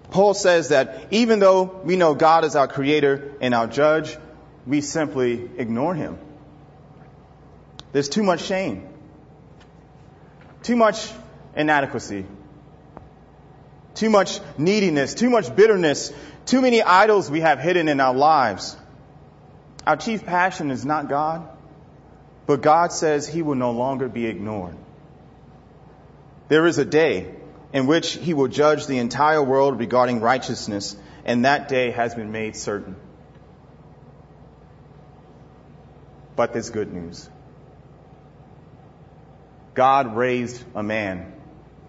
Paul 0.09 0.33
says 0.33 0.69
that 0.69 1.07
even 1.11 1.39
though 1.39 1.63
we 1.63 1.95
know 1.95 2.15
God 2.15 2.45
is 2.45 2.55
our 2.55 2.67
creator 2.67 3.33
and 3.41 3.53
our 3.53 3.67
judge, 3.67 4.17
we 4.65 4.81
simply 4.81 5.49
ignore 5.57 5.93
him. 5.93 6.17
There's 7.91 8.09
too 8.09 8.23
much 8.23 8.43
shame, 8.43 8.87
too 10.63 10.75
much 10.75 11.11
inadequacy, 11.55 12.25
too 13.97 14.11
much 14.11 14.39
neediness, 14.59 15.15
too 15.15 15.29
much 15.29 15.55
bitterness, 15.55 16.13
too 16.45 16.61
many 16.61 16.83
idols 16.83 17.31
we 17.31 17.41
have 17.41 17.59
hidden 17.59 17.89
in 17.89 17.99
our 17.99 18.13
lives. 18.13 18.77
Our 19.87 19.97
chief 19.97 20.23
passion 20.23 20.69
is 20.69 20.85
not 20.85 21.09
God, 21.09 21.47
but 22.45 22.61
God 22.61 22.91
says 22.91 23.27
he 23.27 23.41
will 23.41 23.55
no 23.55 23.71
longer 23.71 24.07
be 24.07 24.27
ignored. 24.27 24.75
There 26.47 26.67
is 26.67 26.77
a 26.77 26.85
day 26.85 27.33
in 27.73 27.87
which 27.87 28.13
he 28.13 28.35
will 28.35 28.47
judge 28.47 28.85
the 28.85 28.99
entire 28.99 29.41
world 29.41 29.79
regarding 29.79 30.21
righteousness, 30.21 30.95
and 31.25 31.45
that 31.45 31.67
day 31.67 31.89
has 31.89 32.13
been 32.13 32.31
made 32.31 32.55
certain. 32.55 32.95
But 36.35 36.53
there's 36.53 36.69
good 36.69 36.93
news. 36.93 37.27
God 39.73 40.15
raised 40.15 40.63
a 40.75 40.83
man 40.83 41.33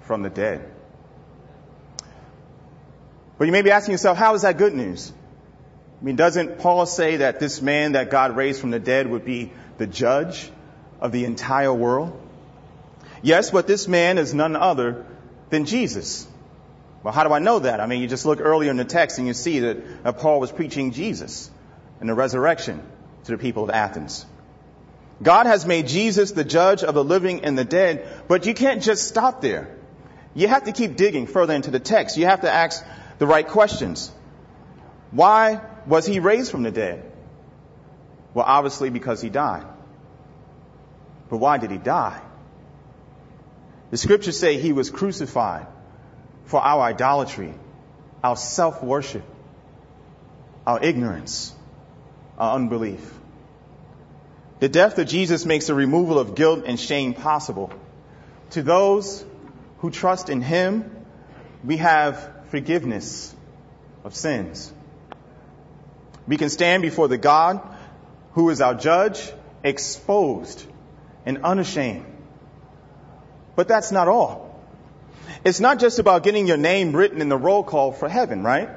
from 0.00 0.22
the 0.22 0.30
dead. 0.30 0.77
But 3.38 3.46
you 3.46 3.52
may 3.52 3.62
be 3.62 3.70
asking 3.70 3.92
yourself, 3.92 4.18
how 4.18 4.34
is 4.34 4.42
that 4.42 4.58
good 4.58 4.74
news? 4.74 5.12
I 6.00 6.04
mean, 6.04 6.16
doesn't 6.16 6.58
Paul 6.58 6.86
say 6.86 7.18
that 7.18 7.40
this 7.40 7.62
man 7.62 7.92
that 7.92 8.10
God 8.10 8.36
raised 8.36 8.60
from 8.60 8.70
the 8.70 8.78
dead 8.78 9.08
would 9.08 9.24
be 9.24 9.52
the 9.78 9.86
judge 9.86 10.50
of 11.00 11.12
the 11.12 11.24
entire 11.24 11.72
world? 11.72 12.20
Yes, 13.22 13.50
but 13.50 13.66
this 13.66 13.88
man 13.88 14.18
is 14.18 14.34
none 14.34 14.54
other 14.56 15.06
than 15.50 15.64
Jesus. 15.64 16.26
Well, 17.02 17.14
how 17.14 17.24
do 17.24 17.32
I 17.32 17.38
know 17.38 17.60
that? 17.60 17.80
I 17.80 17.86
mean, 17.86 18.00
you 18.00 18.08
just 18.08 18.26
look 18.26 18.40
earlier 18.40 18.70
in 18.70 18.76
the 18.76 18.84
text 18.84 19.18
and 19.18 19.26
you 19.26 19.34
see 19.34 19.60
that 19.60 20.18
Paul 20.18 20.40
was 20.40 20.52
preaching 20.52 20.92
Jesus 20.92 21.50
and 22.00 22.08
the 22.08 22.14
resurrection 22.14 22.82
to 23.24 23.32
the 23.32 23.38
people 23.38 23.64
of 23.64 23.70
Athens. 23.70 24.26
God 25.20 25.46
has 25.46 25.66
made 25.66 25.88
Jesus 25.88 26.30
the 26.32 26.44
judge 26.44 26.84
of 26.84 26.94
the 26.94 27.02
living 27.02 27.44
and 27.44 27.58
the 27.58 27.64
dead, 27.64 28.06
but 28.28 28.46
you 28.46 28.54
can't 28.54 28.82
just 28.82 29.08
stop 29.08 29.40
there. 29.40 29.76
You 30.34 30.46
have 30.46 30.64
to 30.64 30.72
keep 30.72 30.96
digging 30.96 31.26
further 31.26 31.54
into 31.54 31.72
the 31.72 31.80
text. 31.80 32.16
You 32.16 32.26
have 32.26 32.42
to 32.42 32.50
ask 32.50 32.84
the 33.18 33.26
right 33.26 33.46
questions. 33.46 34.10
Why 35.10 35.60
was 35.86 36.06
he 36.06 36.20
raised 36.20 36.50
from 36.50 36.62
the 36.62 36.70
dead? 36.70 37.10
Well, 38.34 38.44
obviously 38.46 38.90
because 38.90 39.20
he 39.20 39.30
died. 39.30 39.66
But 41.28 41.38
why 41.38 41.58
did 41.58 41.70
he 41.70 41.78
die? 41.78 42.20
The 43.90 43.96
scriptures 43.96 44.38
say 44.38 44.58
he 44.58 44.72
was 44.72 44.90
crucified 44.90 45.66
for 46.44 46.60
our 46.60 46.82
idolatry, 46.82 47.54
our 48.22 48.36
self-worship, 48.36 49.24
our 50.66 50.82
ignorance, 50.82 51.54
our 52.38 52.54
unbelief. 52.54 53.14
The 54.60 54.68
death 54.68 54.98
of 54.98 55.06
Jesus 55.06 55.46
makes 55.46 55.68
the 55.68 55.74
removal 55.74 56.18
of 56.18 56.34
guilt 56.34 56.64
and 56.66 56.78
shame 56.78 57.14
possible. 57.14 57.72
To 58.50 58.62
those 58.62 59.24
who 59.78 59.90
trust 59.90 60.28
in 60.30 60.40
Him, 60.40 60.90
we 61.64 61.76
have 61.78 62.37
forgiveness 62.50 63.34
of 64.04 64.14
sins. 64.14 64.72
We 66.26 66.36
can 66.36 66.50
stand 66.50 66.82
before 66.82 67.08
the 67.08 67.18
God 67.18 67.60
who 68.32 68.50
is 68.50 68.60
our 68.60 68.74
judge, 68.74 69.32
exposed 69.64 70.64
and 71.26 71.44
unashamed. 71.44 72.06
But 73.56 73.66
that's 73.66 73.90
not 73.90 74.08
all. 74.08 74.48
It's 75.44 75.60
not 75.60 75.78
just 75.78 75.98
about 75.98 76.22
getting 76.22 76.46
your 76.46 76.56
name 76.56 76.94
written 76.94 77.20
in 77.20 77.28
the 77.28 77.36
roll 77.36 77.62
call 77.62 77.92
for 77.92 78.08
heaven, 78.08 78.42
right? 78.42 78.68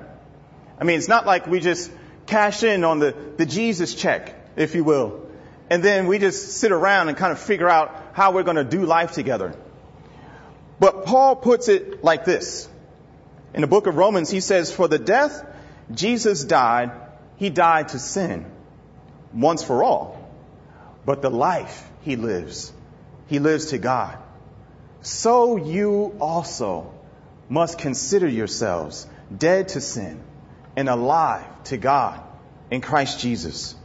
I 0.80 0.84
mean, 0.84 0.98
it's 0.98 1.08
not 1.08 1.26
like 1.26 1.48
we 1.48 1.60
just 1.60 1.92
cash 2.26 2.64
in 2.64 2.84
on 2.84 3.00
the, 3.00 3.16
the 3.38 3.46
Jesus 3.46 3.94
check, 3.94 4.34
if 4.56 4.74
you 4.74 4.84
will, 4.84 5.28
and 5.70 5.84
then 5.84 6.08
we 6.08 6.18
just 6.18 6.58
sit 6.58 6.72
around 6.72 7.10
and 7.10 7.18
kind 7.18 7.32
of 7.32 7.40
figure 7.40 7.70
out 7.70 7.96
how 8.14 8.32
we're 8.32 8.44
going 8.44 8.58
to 8.58 8.64
do 8.64 8.86
life 8.86 9.12
together. 9.12 9.56
But 10.80 11.06
Paul 11.06 11.36
puts 11.36 11.68
it 11.68 12.04
like 12.04 12.26
this. 12.26 12.68
In 13.54 13.62
the 13.62 13.68
book 13.68 13.88
of 13.88 13.98
Romans, 13.98 14.30
he 14.30 14.40
says, 14.40 14.72
For 14.72 14.88
the 14.88 15.00
death 15.00 15.46
Jesus 15.94 16.44
died, 16.44 16.92
he 17.38 17.50
died 17.50 17.90
to 17.90 18.00
sin 18.00 18.46
once 19.34 19.64
for 19.64 19.84
all. 19.84 20.18
But 21.06 21.22
the 21.22 21.32
life 21.32 21.90
he 22.02 22.16
lives, 22.16 22.72
he 23.28 23.40
lives 23.40 23.68
to 23.68 23.78
God. 23.78 24.18
So 25.02 25.58
you 25.58 26.16
also 26.22 26.94
must 27.50 27.80
consider 27.80 28.28
yourselves 28.28 29.08
dead 29.36 29.70
to 29.70 29.82
sin 29.82 30.22
and 30.76 30.88
alive 30.88 31.46
to 31.66 31.78
God 31.78 32.22
in 32.70 32.82
Christ 32.82 33.20
Jesus. 33.20 33.76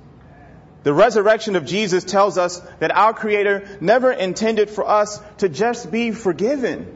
The 0.84 0.92
resurrection 0.94 1.56
of 1.56 1.64
Jesus 1.64 2.04
tells 2.04 2.38
us 2.38 2.60
that 2.78 2.94
our 2.94 3.12
Creator 3.12 3.78
never 3.80 4.12
intended 4.12 4.70
for 4.70 4.88
us 4.88 5.20
to 5.38 5.48
just 5.48 5.90
be 5.90 6.12
forgiven, 6.12 6.95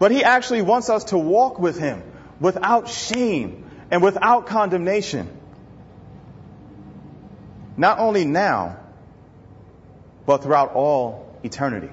but 0.00 0.10
He 0.10 0.24
actually 0.24 0.62
wants 0.62 0.88
us 0.88 1.04
to 1.04 1.18
walk 1.18 1.60
with 1.60 1.78
Him 1.78 2.02
without 2.40 2.88
shame 2.88 3.70
and 3.90 4.02
without 4.02 4.46
condemnation. 4.46 5.28
Not 7.76 7.98
only 7.98 8.24
now, 8.24 8.78
but 10.26 10.42
throughout 10.42 10.72
all 10.72 11.38
eternity. 11.44 11.90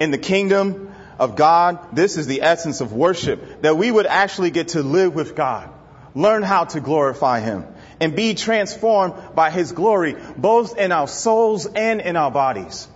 In 0.00 0.10
the 0.10 0.18
kingdom 0.18 0.92
of 1.20 1.36
God, 1.36 1.94
this 1.94 2.16
is 2.16 2.26
the 2.26 2.42
essence 2.42 2.80
of 2.80 2.92
worship, 2.92 3.62
that 3.62 3.76
we 3.76 3.90
would 3.90 4.06
actually 4.06 4.50
get 4.50 4.68
to 4.68 4.82
live 4.82 5.14
with 5.14 5.36
God, 5.36 5.70
learn 6.16 6.42
how 6.42 6.64
to 6.64 6.80
glorify 6.80 7.38
Him, 7.38 7.64
and 8.00 8.16
be 8.16 8.34
transformed 8.34 9.14
by 9.36 9.50
His 9.50 9.70
glory, 9.70 10.16
both 10.36 10.76
in 10.76 10.90
our 10.90 11.06
souls 11.06 11.66
and 11.66 12.00
in 12.00 12.16
our 12.16 12.32
bodies. 12.32 12.88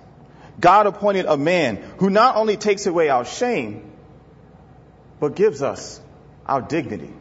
God 0.59 0.87
appointed 0.87 1.27
a 1.27 1.37
man 1.37 1.77
who 1.99 2.11
not 2.11 2.37
only 2.37 2.57
takes 2.57 2.87
away 2.87 3.09
our 3.09 3.25
shame, 3.25 3.93
but 5.21 5.35
gives 5.37 5.63
us 5.63 6.01
our 6.47 6.63
dignity. 6.63 7.13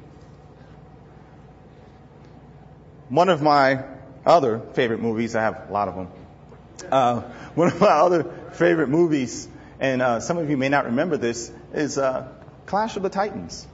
One 3.09 3.29
of 3.29 3.41
my 3.41 3.83
other 4.25 4.59
favorite 4.73 5.01
movies, 5.01 5.35
I 5.35 5.41
have 5.41 5.69
a 5.69 5.73
lot 5.73 5.87
of 5.87 5.95
them. 5.95 6.07
Uh, 6.91 7.21
one 7.55 7.67
of 7.67 7.79
my 7.79 7.87
other 7.87 8.23
favorite 8.53 8.89
movies, 8.89 9.47
and 9.79 10.01
uh, 10.01 10.19
some 10.19 10.37
of 10.37 10.49
you 10.49 10.57
may 10.57 10.69
not 10.69 10.85
remember 10.85 11.17
this, 11.17 11.51
is 11.73 11.97
uh, 11.97 12.27
Clash 12.65 12.95
of 12.95 13.03
the 13.03 13.09
Titans. 13.09 13.67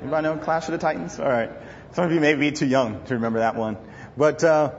Anybody 0.00 0.22
know 0.22 0.36
Clash 0.36 0.66
of 0.66 0.72
the 0.72 0.78
Titans? 0.78 1.18
All 1.18 1.28
right. 1.28 1.50
Some 1.92 2.04
of 2.04 2.12
you 2.12 2.20
may 2.20 2.34
be 2.34 2.52
too 2.52 2.66
young 2.66 3.04
to 3.06 3.14
remember 3.14 3.40
that 3.40 3.56
one. 3.56 3.76
But, 4.16 4.44
uh, 4.44 4.72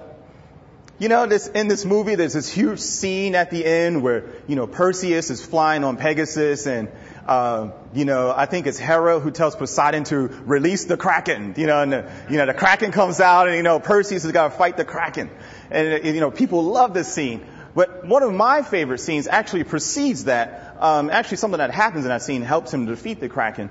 you 1.00 1.08
know, 1.08 1.26
this, 1.26 1.48
in 1.48 1.70
this 1.70 1.86
movie, 1.86 2.16
there's 2.16 2.34
this 2.34 2.50
huge 2.50 2.80
scene 2.80 3.34
at 3.34 3.52
the 3.52 3.64
end 3.66 4.04
where, 4.04 4.26
you 4.48 4.58
know, 4.58 4.68
Perseus 4.68 5.30
is 5.30 5.44
flying 5.44 5.86
on 5.86 5.96
Pegasus 5.96 6.68
and, 6.68 6.90
uh, 7.26 7.72
you 7.94 8.04
know, 8.04 8.34
I 8.36 8.46
think 8.46 8.68
it's 8.68 8.78
Hera 8.78 9.22
who 9.22 9.32
tells 9.32 9.56
Poseidon 9.56 10.04
to 10.06 10.18
release 10.18 10.86
the 10.86 10.98
Kraken, 10.98 11.54
you 11.56 11.68
know, 11.68 11.82
and, 11.82 11.94
the, 11.94 12.12
you 12.30 12.36
know, 12.36 12.46
the 12.46 12.54
Kraken 12.54 12.92
comes 12.92 13.22
out 13.22 13.48
and, 13.48 13.56
you 13.56 13.64
know, 13.64 13.80
Perseus 13.80 14.24
has 14.24 14.32
got 14.34 14.50
to 14.50 14.58
fight 14.58 14.76
the 14.76 14.84
Kraken. 14.84 15.30
And, 15.72 16.04
you 16.04 16.20
know, 16.20 16.32
people 16.32 16.64
love 16.64 16.94
this 16.94 17.14
scene. 17.14 17.46
But 17.74 18.06
one 18.06 18.24
of 18.24 18.34
my 18.34 18.62
favorite 18.62 19.00
scenes 19.00 19.28
actually 19.28 19.64
precedes 19.64 20.26
that. 20.26 20.76
Um, 20.80 21.10
actually, 21.10 21.38
something 21.38 21.60
that 21.60 21.72
happens 21.72 22.04
in 22.04 22.10
that 22.10 22.24
scene 22.24 22.42
helps 22.42 22.74
him 22.74 22.88
defeat 22.88 23.22
the 23.22 23.30
Kraken. 23.30 23.70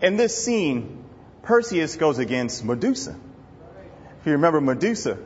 In 0.00 0.16
this 0.16 0.44
scene, 0.44 1.04
Perseus 1.42 1.96
goes 1.96 2.18
against 2.18 2.64
Medusa. 2.64 3.16
If 4.20 4.26
you 4.26 4.32
remember 4.32 4.60
Medusa, 4.60 5.18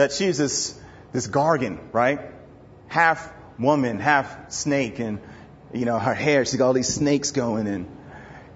that 0.00 0.12
she's 0.12 0.38
this, 0.38 0.78
this 1.12 1.26
Gorgon, 1.26 1.78
right? 1.92 2.20
Half 2.88 3.30
woman, 3.58 3.98
half 3.98 4.50
snake, 4.50 4.98
and, 4.98 5.20
you 5.74 5.84
know, 5.84 5.98
her 5.98 6.14
hair, 6.14 6.46
she's 6.46 6.56
got 6.56 6.68
all 6.68 6.72
these 6.72 6.88
snakes 6.88 7.32
going, 7.32 7.66
and, 7.66 7.86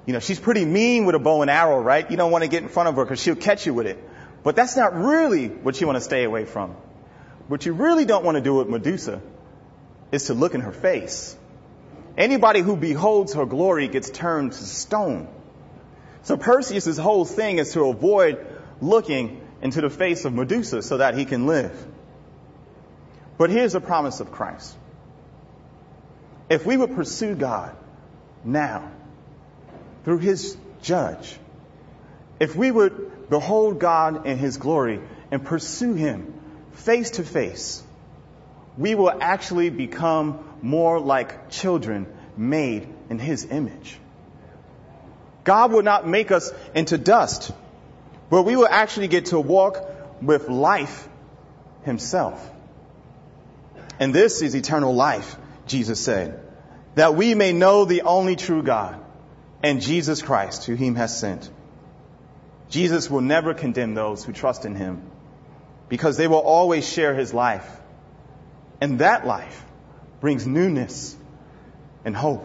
you 0.06 0.14
know, 0.14 0.20
she's 0.20 0.40
pretty 0.40 0.64
mean 0.64 1.04
with 1.04 1.14
a 1.14 1.18
bow 1.18 1.42
and 1.42 1.50
arrow, 1.50 1.80
right? 1.80 2.10
You 2.10 2.16
don't 2.16 2.30
want 2.30 2.44
to 2.44 2.48
get 2.48 2.62
in 2.62 2.70
front 2.70 2.88
of 2.88 2.96
her 2.96 3.04
because 3.04 3.20
she'll 3.20 3.36
catch 3.36 3.66
you 3.66 3.74
with 3.74 3.86
it. 3.86 4.02
But 4.42 4.56
that's 4.56 4.74
not 4.74 4.96
really 4.96 5.48
what 5.48 5.78
you 5.78 5.86
want 5.86 5.96
to 5.96 6.00
stay 6.00 6.24
away 6.24 6.46
from. 6.46 6.70
What 7.48 7.66
you 7.66 7.74
really 7.74 8.06
don't 8.06 8.24
want 8.24 8.36
to 8.36 8.42
do 8.42 8.54
with 8.54 8.70
Medusa 8.70 9.20
is 10.12 10.24
to 10.26 10.34
look 10.34 10.54
in 10.54 10.62
her 10.62 10.72
face. 10.72 11.36
Anybody 12.16 12.60
who 12.60 12.74
beholds 12.74 13.34
her 13.34 13.44
glory 13.44 13.88
gets 13.88 14.08
turned 14.08 14.52
to 14.52 14.64
stone. 14.64 15.28
So 16.22 16.38
Perseus' 16.38 16.96
whole 16.96 17.26
thing 17.26 17.58
is 17.58 17.74
to 17.74 17.84
avoid 17.84 18.46
looking 18.80 19.43
into 19.64 19.80
the 19.80 19.90
face 19.90 20.26
of 20.26 20.34
Medusa 20.34 20.82
so 20.82 20.98
that 20.98 21.16
he 21.16 21.24
can 21.24 21.46
live. 21.46 21.74
But 23.38 23.50
here's 23.50 23.72
the 23.72 23.80
promise 23.80 24.20
of 24.20 24.30
Christ. 24.30 24.76
If 26.50 26.66
we 26.66 26.76
would 26.76 26.94
pursue 26.94 27.34
God 27.34 27.74
now 28.44 28.92
through 30.04 30.18
his 30.18 30.56
judge, 30.82 31.36
if 32.38 32.54
we 32.54 32.70
would 32.70 33.30
behold 33.30 33.78
God 33.78 34.26
in 34.26 34.36
his 34.36 34.58
glory 34.58 35.00
and 35.30 35.42
pursue 35.42 35.94
him 35.94 36.34
face 36.74 37.12
to 37.12 37.24
face, 37.24 37.82
we 38.76 38.94
will 38.94 39.16
actually 39.18 39.70
become 39.70 40.44
more 40.60 41.00
like 41.00 41.48
children 41.48 42.06
made 42.36 42.86
in 43.08 43.18
his 43.18 43.46
image. 43.46 43.98
God 45.44 45.72
will 45.72 45.82
not 45.82 46.06
make 46.06 46.30
us 46.30 46.52
into 46.74 46.98
dust, 46.98 47.50
but 48.30 48.42
we 48.42 48.56
will 48.56 48.68
actually 48.68 49.08
get 49.08 49.26
to 49.26 49.40
walk 49.40 49.78
with 50.22 50.48
life 50.48 51.08
himself. 51.82 52.50
And 54.00 54.14
this 54.14 54.42
is 54.42 54.54
eternal 54.54 54.94
life, 54.94 55.36
Jesus 55.66 56.00
said, 56.00 56.40
that 56.94 57.14
we 57.14 57.34
may 57.34 57.52
know 57.52 57.84
the 57.84 58.02
only 58.02 58.36
true 58.36 58.62
God 58.62 59.00
and 59.62 59.80
Jesus 59.80 60.22
Christ, 60.22 60.64
who 60.64 60.74
he 60.74 60.92
has 60.94 61.18
sent. 61.18 61.50
Jesus 62.68 63.08
will 63.08 63.20
never 63.20 63.54
condemn 63.54 63.94
those 63.94 64.24
who 64.24 64.32
trust 64.32 64.64
in 64.64 64.74
him 64.74 65.02
because 65.88 66.16
they 66.16 66.26
will 66.26 66.38
always 66.38 66.88
share 66.88 67.14
his 67.14 67.32
life. 67.32 67.68
And 68.80 68.98
that 68.98 69.26
life 69.26 69.64
brings 70.20 70.46
newness 70.46 71.16
and 72.04 72.16
hope. 72.16 72.44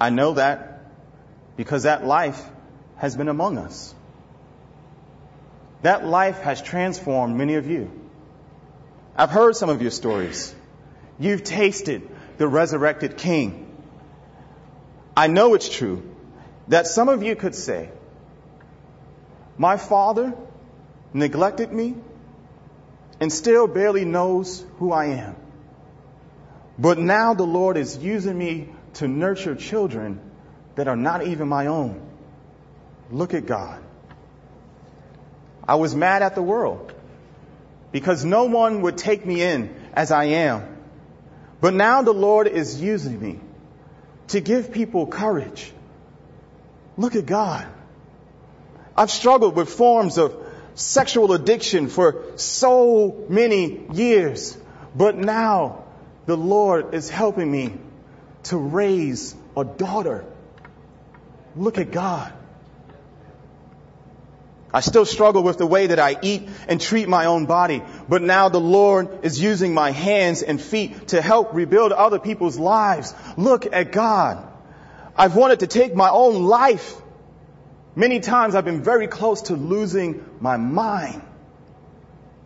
I 0.00 0.10
know 0.10 0.34
that 0.34 0.80
because 1.56 1.82
that 1.82 2.06
life 2.06 2.42
has 3.00 3.16
been 3.16 3.28
among 3.28 3.56
us. 3.56 3.94
That 5.82 6.06
life 6.06 6.40
has 6.42 6.60
transformed 6.60 7.34
many 7.34 7.54
of 7.54 7.66
you. 7.66 7.90
I've 9.16 9.30
heard 9.30 9.56
some 9.56 9.70
of 9.70 9.80
your 9.80 9.90
stories. 9.90 10.54
You've 11.18 11.42
tasted 11.42 12.08
the 12.36 12.46
resurrected 12.46 13.16
King. 13.16 13.66
I 15.16 15.26
know 15.28 15.54
it's 15.54 15.68
true 15.68 16.02
that 16.68 16.86
some 16.86 17.08
of 17.08 17.22
you 17.22 17.36
could 17.36 17.54
say, 17.54 17.88
My 19.56 19.78
father 19.78 20.34
neglected 21.14 21.72
me 21.72 21.94
and 23.18 23.32
still 23.32 23.66
barely 23.66 24.04
knows 24.04 24.62
who 24.78 24.92
I 24.92 25.06
am. 25.06 25.36
But 26.78 26.98
now 26.98 27.32
the 27.32 27.44
Lord 27.44 27.78
is 27.78 27.96
using 27.96 28.36
me 28.36 28.68
to 28.94 29.08
nurture 29.08 29.54
children 29.54 30.20
that 30.74 30.86
are 30.86 30.96
not 30.96 31.26
even 31.26 31.48
my 31.48 31.66
own. 31.66 32.09
Look 33.10 33.34
at 33.34 33.46
God. 33.46 33.82
I 35.66 35.76
was 35.76 35.94
mad 35.94 36.22
at 36.22 36.34
the 36.34 36.42
world 36.42 36.92
because 37.92 38.24
no 38.24 38.44
one 38.44 38.82
would 38.82 38.98
take 38.98 39.24
me 39.24 39.42
in 39.42 39.74
as 39.92 40.10
I 40.10 40.24
am. 40.24 40.76
But 41.60 41.74
now 41.74 42.02
the 42.02 42.14
Lord 42.14 42.46
is 42.46 42.80
using 42.80 43.20
me 43.20 43.40
to 44.28 44.40
give 44.40 44.72
people 44.72 45.06
courage. 45.06 45.72
Look 46.96 47.16
at 47.16 47.26
God. 47.26 47.66
I've 48.96 49.10
struggled 49.10 49.56
with 49.56 49.68
forms 49.68 50.18
of 50.18 50.36
sexual 50.74 51.32
addiction 51.32 51.88
for 51.88 52.24
so 52.36 53.24
many 53.28 53.86
years, 53.92 54.56
but 54.94 55.16
now 55.16 55.84
the 56.26 56.36
Lord 56.36 56.94
is 56.94 57.08
helping 57.10 57.50
me 57.50 57.74
to 58.44 58.56
raise 58.56 59.34
a 59.56 59.64
daughter. 59.64 60.24
Look 61.56 61.78
at 61.78 61.90
God. 61.90 62.32
I 64.72 64.80
still 64.80 65.04
struggle 65.04 65.42
with 65.42 65.58
the 65.58 65.66
way 65.66 65.88
that 65.88 65.98
I 65.98 66.16
eat 66.22 66.48
and 66.68 66.80
treat 66.80 67.08
my 67.08 67.26
own 67.26 67.46
body, 67.46 67.82
but 68.08 68.22
now 68.22 68.48
the 68.48 68.60
Lord 68.60 69.24
is 69.24 69.40
using 69.40 69.74
my 69.74 69.90
hands 69.90 70.42
and 70.42 70.60
feet 70.60 71.08
to 71.08 71.20
help 71.20 71.54
rebuild 71.54 71.90
other 71.92 72.20
people's 72.20 72.58
lives. 72.58 73.12
Look 73.36 73.66
at 73.72 73.90
God. 73.90 74.46
I've 75.16 75.34
wanted 75.34 75.60
to 75.60 75.66
take 75.66 75.94
my 75.94 76.08
own 76.08 76.44
life. 76.44 76.96
Many 77.96 78.20
times 78.20 78.54
I've 78.54 78.64
been 78.64 78.82
very 78.82 79.08
close 79.08 79.42
to 79.42 79.54
losing 79.54 80.24
my 80.40 80.56
mind. 80.56 81.22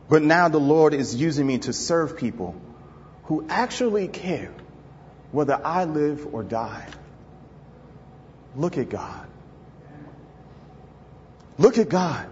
But 0.08 0.22
now 0.22 0.48
the 0.48 0.60
Lord 0.60 0.94
is 0.94 1.14
using 1.14 1.46
me 1.46 1.58
to 1.58 1.72
serve 1.72 2.16
people 2.16 2.54
who 3.24 3.46
actually 3.48 4.08
care 4.08 4.52
whether 5.30 5.60
I 5.62 5.84
live 5.84 6.32
or 6.32 6.42
die. 6.42 6.87
Look 8.56 8.78
at 8.78 8.88
God. 8.88 9.26
Look 11.58 11.78
at 11.78 11.88
God. 11.88 12.26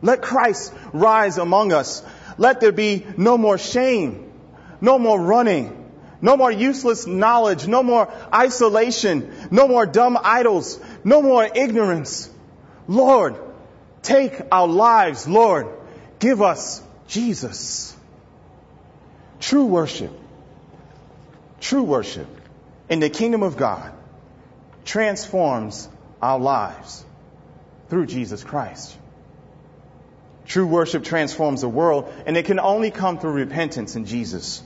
Let 0.00 0.22
Christ 0.22 0.72
rise 0.92 1.38
among 1.38 1.72
us. 1.72 2.02
Let 2.36 2.60
there 2.60 2.72
be 2.72 3.04
no 3.16 3.36
more 3.36 3.58
shame, 3.58 4.32
no 4.80 4.98
more 4.98 5.20
running, 5.20 5.90
no 6.20 6.36
more 6.36 6.50
useless 6.50 7.06
knowledge, 7.06 7.66
no 7.66 7.82
more 7.82 8.12
isolation, 8.32 9.32
no 9.50 9.66
more 9.68 9.86
dumb 9.86 10.18
idols, 10.22 10.80
no 11.04 11.20
more 11.20 11.44
ignorance. 11.44 12.30
Lord, 12.86 13.36
take 14.02 14.40
our 14.52 14.68
lives, 14.68 15.28
Lord, 15.28 15.66
give 16.18 16.42
us 16.42 16.82
Jesus. 17.08 17.94
True 19.40 19.66
worship, 19.66 20.12
true 21.60 21.82
worship 21.82 22.26
in 22.88 23.00
the 23.00 23.10
kingdom 23.10 23.42
of 23.42 23.56
God 23.56 23.92
transforms 24.84 25.88
our 26.22 26.38
lives 26.38 27.04
through 27.88 28.06
Jesus 28.06 28.44
Christ. 28.44 28.96
True 30.46 30.66
worship 30.66 31.04
transforms 31.04 31.60
the 31.60 31.68
world, 31.68 32.12
and 32.26 32.36
it 32.36 32.46
can 32.46 32.58
only 32.58 32.90
come 32.90 33.18
through 33.18 33.32
repentance 33.32 33.96
in 33.96 34.06
Jesus. 34.06 34.62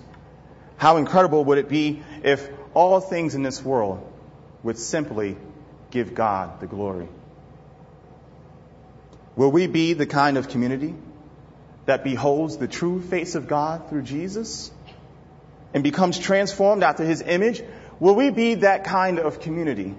How 0.77 0.97
incredible 0.97 1.45
would 1.45 1.59
it 1.59 1.69
be 1.69 2.03
if 2.23 2.49
all 2.75 3.01
things 3.01 3.35
in 3.35 3.43
this 3.43 3.63
world 3.65 4.01
would 4.63 4.79
simply 4.79 5.37
give 5.91 6.15
God 6.15 6.61
the 6.61 6.67
glory? 6.67 7.09
Will 9.35 9.51
we 9.51 9.67
be 9.67 9.95
the 9.95 10.07
kind 10.07 10.37
of 10.37 10.49
community 10.49 10.95
that 11.87 12.05
beholds 12.05 12.59
the 12.59 12.69
true 12.69 13.01
face 13.01 13.35
of 13.35 13.49
God 13.49 13.89
through 13.89 14.03
Jesus 14.03 14.71
and 15.75 15.83
becomes 15.83 16.19
transformed 16.19 16.83
after 16.83 17.05
his 17.05 17.23
image? 17.23 17.63
Will 17.99 18.15
we 18.15 18.31
be 18.31 18.55
that 18.57 18.85
kind 18.85 19.19
of 19.19 19.41
community 19.41 19.95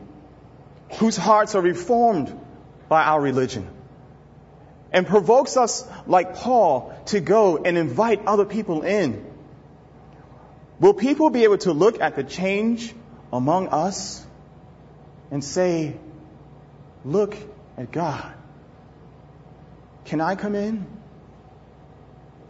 whose 1.00 1.18
hearts 1.18 1.56
are 1.56 1.62
reformed 1.62 2.40
by 2.94 3.02
our 3.02 3.20
religion 3.20 3.68
and 4.92 5.08
provokes 5.08 5.58
us, 5.58 5.84
like 6.06 6.36
Paul, 6.36 6.94
to 7.08 7.20
go 7.20 7.58
and 7.58 7.76
invite 7.76 8.28
other 8.28 8.46
people 8.46 8.84
in? 8.84 9.26
Will 10.80 10.94
people 10.94 11.32
be 11.32 11.44
able 11.44 11.58
to 11.60 11.74
look 11.74 12.00
at 12.00 12.16
the 12.16 12.24
change 12.24 12.94
among 13.32 13.70
us 13.70 14.24
and 15.32 15.44
say, 15.44 15.98
look 17.04 17.36
at 17.78 17.92
God? 17.92 18.32
Can 20.06 20.22
I 20.22 20.36
come 20.36 20.54
in? 20.54 20.86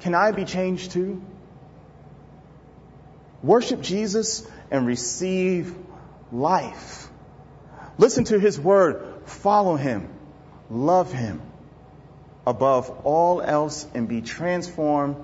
Can 0.02 0.14
I 0.14 0.34
be 0.34 0.44
changed 0.44 0.92
too? 0.92 1.22
Worship 3.42 3.80
Jesus 3.80 4.46
and 4.70 4.86
receive 4.86 5.74
life. 6.34 7.08
Listen 7.98 8.26
to 8.26 8.38
his 8.40 8.60
word. 8.60 9.22
Follow 9.26 9.78
him. 9.78 10.10
Love 10.70 11.12
him 11.12 11.42
above 12.46 12.90
all 13.04 13.42
else 13.42 13.88
and 13.94 14.08
be 14.08 14.22
transformed 14.22 15.16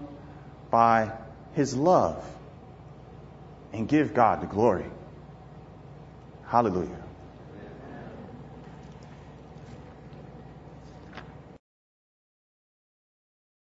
by 0.69 1.11
his 1.53 1.75
love 1.75 2.23
and 3.73 3.87
give 3.87 4.13
God 4.13 4.41
the 4.41 4.47
glory. 4.47 4.85
Hallelujah. 6.47 7.03